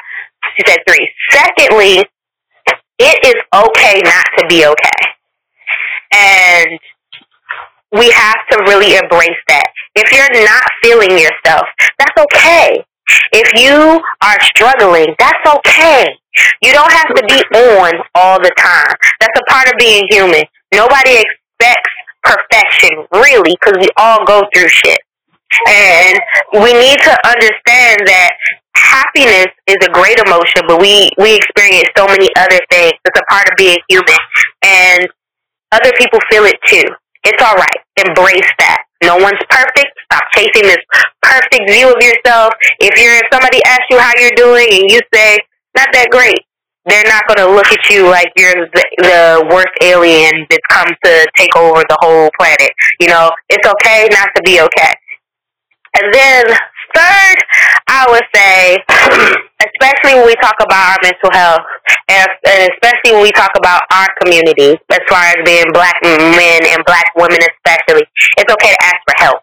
[0.57, 1.09] she said three.
[1.30, 2.05] Secondly,
[2.98, 5.03] it is okay not to be okay.
[6.12, 6.78] And
[7.92, 9.64] we have to really embrace that.
[9.94, 11.66] If you're not feeling yourself,
[11.98, 12.84] that's okay.
[13.32, 16.07] If you are struggling, that's okay.
[16.62, 18.94] You don't have to be on all the time.
[19.20, 20.42] That's a part of being human.
[20.72, 21.90] Nobody expects
[22.22, 25.00] perfection, really, because we all go through shit.
[25.68, 26.18] And
[26.55, 28.32] we need to understand that
[28.83, 32.93] happiness is a great emotion, but we, we experience so many other things.
[33.05, 34.18] It's a part of being human.
[34.62, 35.09] And
[35.72, 36.85] other people feel it too.
[37.24, 37.80] It's all right.
[37.97, 38.85] Embrace that.
[39.03, 39.91] No one's perfect.
[40.11, 40.83] Stop chasing this
[41.22, 42.55] perfect view of yourself.
[42.78, 45.39] If you're if somebody asks you how you're doing and you say,
[45.74, 46.39] not that great,
[46.87, 50.89] they're not going to look at you like you're the, the worst alien that's come
[51.05, 52.70] to take over the whole planet.
[53.01, 54.93] You know, it's okay not to be okay.
[55.95, 56.45] And then
[56.95, 57.36] third,
[57.88, 58.78] I would say,
[59.61, 61.64] especially when we talk about our mental health,
[62.09, 66.61] and, and especially when we talk about our community, as far as being black men
[66.66, 68.05] and black women especially,
[68.38, 69.40] it's okay to ask for help.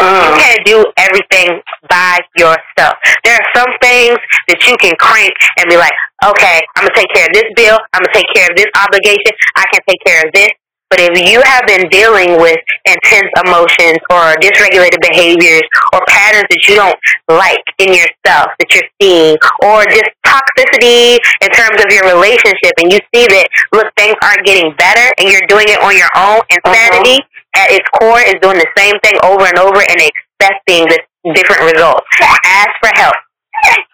[0.00, 0.40] You Mm.
[0.40, 2.96] can't do everything by yourself.
[3.24, 4.16] There are some things
[4.48, 5.92] that you can crank and be like,
[6.24, 7.76] okay, I'm going to take care of this bill.
[7.92, 9.32] I'm going to take care of this obligation.
[9.56, 10.48] I can take care of this.
[10.90, 16.62] But if you have been dealing with intense emotions or dysregulated behaviors or patterns that
[16.70, 16.94] you don't
[17.26, 19.34] like in yourself that you're seeing
[19.66, 24.46] or just toxicity in terms of your relationship and you see that, look, things aren't
[24.46, 27.66] getting better and you're doing it on your own, insanity uh-huh.
[27.66, 31.02] at its core is doing the same thing over and over and expecting this
[31.34, 32.06] different results.
[32.46, 33.18] Ask for help.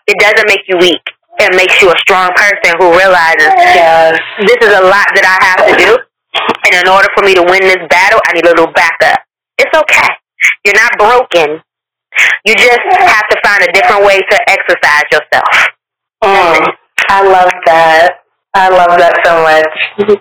[0.06, 1.00] It doesn't make you weak.
[1.40, 4.20] It makes you a strong person who realizes Yes.
[4.44, 5.90] this is a lot that I have to do,
[6.34, 9.20] and in order for me to win this battle, I need a little backup.
[9.58, 10.08] It's okay.
[10.64, 11.62] You're not broken.
[12.44, 15.52] You just have to find a different way to exercise yourself.
[16.24, 16.74] Mm.
[17.08, 18.22] I love that.
[18.52, 19.64] I love that so much.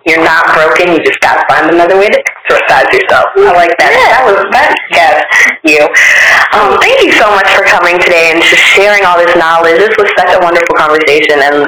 [0.07, 0.95] You're not broken.
[0.95, 3.27] You just gotta find another way to exercise yourself.
[3.35, 3.91] I like that.
[3.91, 4.07] Yeah.
[4.07, 4.71] That was that.
[4.87, 5.27] Yes,
[5.67, 5.83] you.
[6.55, 9.83] Um, thank you so much for coming today and just sharing all this knowledge.
[9.83, 11.67] This was such a wonderful conversation, and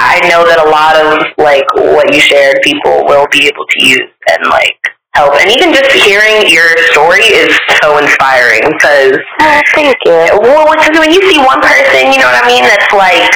[0.00, 3.78] I know that a lot of like what you shared, people will be able to
[3.80, 4.76] use and like
[5.14, 5.34] help.
[5.40, 7.50] And even just hearing your story is
[7.82, 10.18] so inspiring because Oh, uh, thank you.
[10.42, 13.30] well, because when you see one person, you know what I mean, that's like,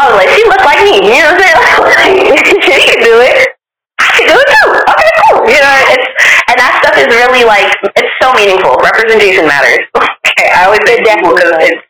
[0.00, 2.24] oh, like she looks like me, you know what I'm saying?
[2.24, 3.54] Like, she can do it.
[4.00, 4.68] I can do it too.
[4.74, 5.40] Okay, cool.
[5.50, 6.08] You know, it's
[6.50, 8.74] and that stuff is really like it's so meaningful.
[8.82, 9.86] Representation matters.
[10.34, 11.82] okay, I always say definitely because it's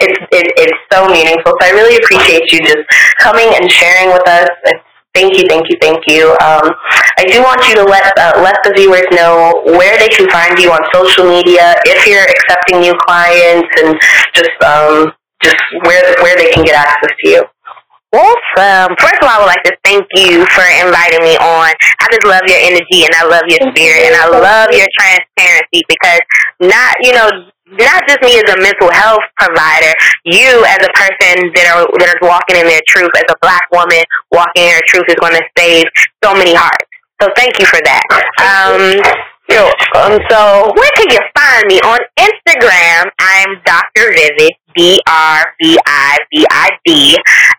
[0.00, 1.52] it's it, it's so meaningful.
[1.58, 2.86] So I really appreciate you just
[3.18, 4.48] coming and sharing with us.
[4.64, 4.82] It's,
[5.14, 6.30] thank you, thank you, thank you.
[6.38, 6.70] Um,
[7.18, 10.58] I do want you to let uh, let the viewers know where they can find
[10.58, 13.98] you on social media if you're accepting new clients and
[14.34, 17.42] just um just where where they can get access to you.
[18.08, 18.96] Awesome.
[18.96, 21.68] First of all, I would like to thank you for inviting me on.
[22.00, 25.84] I just love your energy and I love your spirit and I love your transparency
[25.84, 26.20] because
[26.56, 27.28] not, you know,
[27.76, 29.92] not just me as a mental health provider,
[30.24, 33.68] you as a person that are that is walking in their truth, as a black
[33.72, 35.84] woman walking in her truth is going to save
[36.24, 36.88] so many hearts.
[37.20, 38.04] So thank you for that.
[38.38, 38.96] Um,
[39.50, 41.80] you know, um, so where can you find me?
[41.82, 44.12] On Instagram, I'm Dr.
[44.12, 45.78] Vivid, D-R-V-I-V-I-D.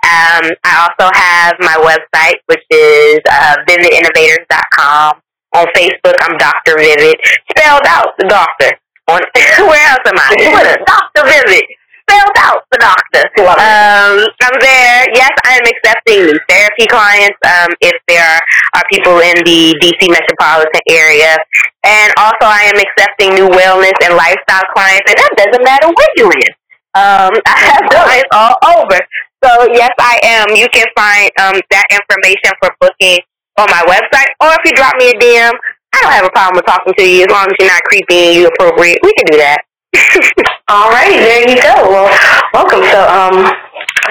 [0.05, 5.22] Um, I also have my website, which is uh, vividinnovators.com.
[5.55, 6.78] On Facebook, I'm Dr.
[6.78, 7.18] Vivid,
[7.49, 8.78] spelled out the doctor.
[9.10, 9.22] On
[9.66, 10.30] where else am I?
[10.38, 11.24] Twitter, Dr.
[11.26, 11.66] Vivid,
[12.05, 13.26] spelled out the doctor.
[13.41, 15.05] Um, I'm there.
[15.14, 17.38] Yes, I am accepting new therapy clients.
[17.41, 18.41] Um, if there are,
[18.78, 21.38] are people in the DC metropolitan area,
[21.82, 26.14] and also I am accepting new wellness and lifestyle clients, and that doesn't matter where
[26.18, 26.53] you live.
[26.93, 28.99] Um, I have clients all over.
[29.41, 30.55] So yes, I am.
[30.55, 33.26] You can find um, that information for booking
[33.57, 35.53] on my website, or if you drop me a DM,
[36.00, 38.32] I don't have a problem with talking to you as long as you're not creepy
[38.32, 39.00] and you appropriate.
[39.04, 39.60] We can do that.
[40.72, 41.76] All right, there you go.
[41.91, 42.08] Well,
[42.56, 42.88] welcome.
[42.88, 43.52] So, um,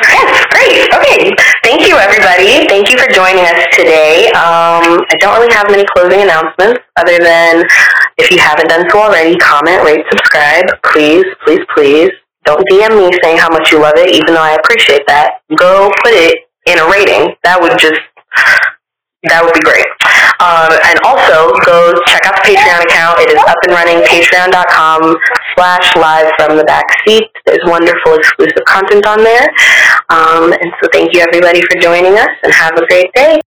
[0.05, 0.84] yes, great.
[0.93, 1.32] Okay,
[1.64, 2.68] thank you, everybody.
[2.68, 4.28] Thank you for joining us today.
[4.36, 7.64] Um, I don't really have many closing announcements other than
[8.20, 10.68] if you haven't done so already, comment, rate, subscribe.
[10.93, 12.12] Please, please, please.
[12.45, 15.41] Don't DM me saying how much you love it, even though I appreciate that.
[15.57, 16.36] Go put it
[16.68, 17.32] in a rating.
[17.45, 18.01] That would just
[19.26, 19.90] that would be great.
[20.38, 23.18] Um, and also, go check out the Patreon account.
[23.18, 25.18] It is up and running, patreon.com
[25.58, 27.26] slash live from the back seat.
[27.44, 29.48] There's wonderful exclusive content on there.
[30.10, 33.40] Um, and so thank you, everybody, for joining us, and have a great day.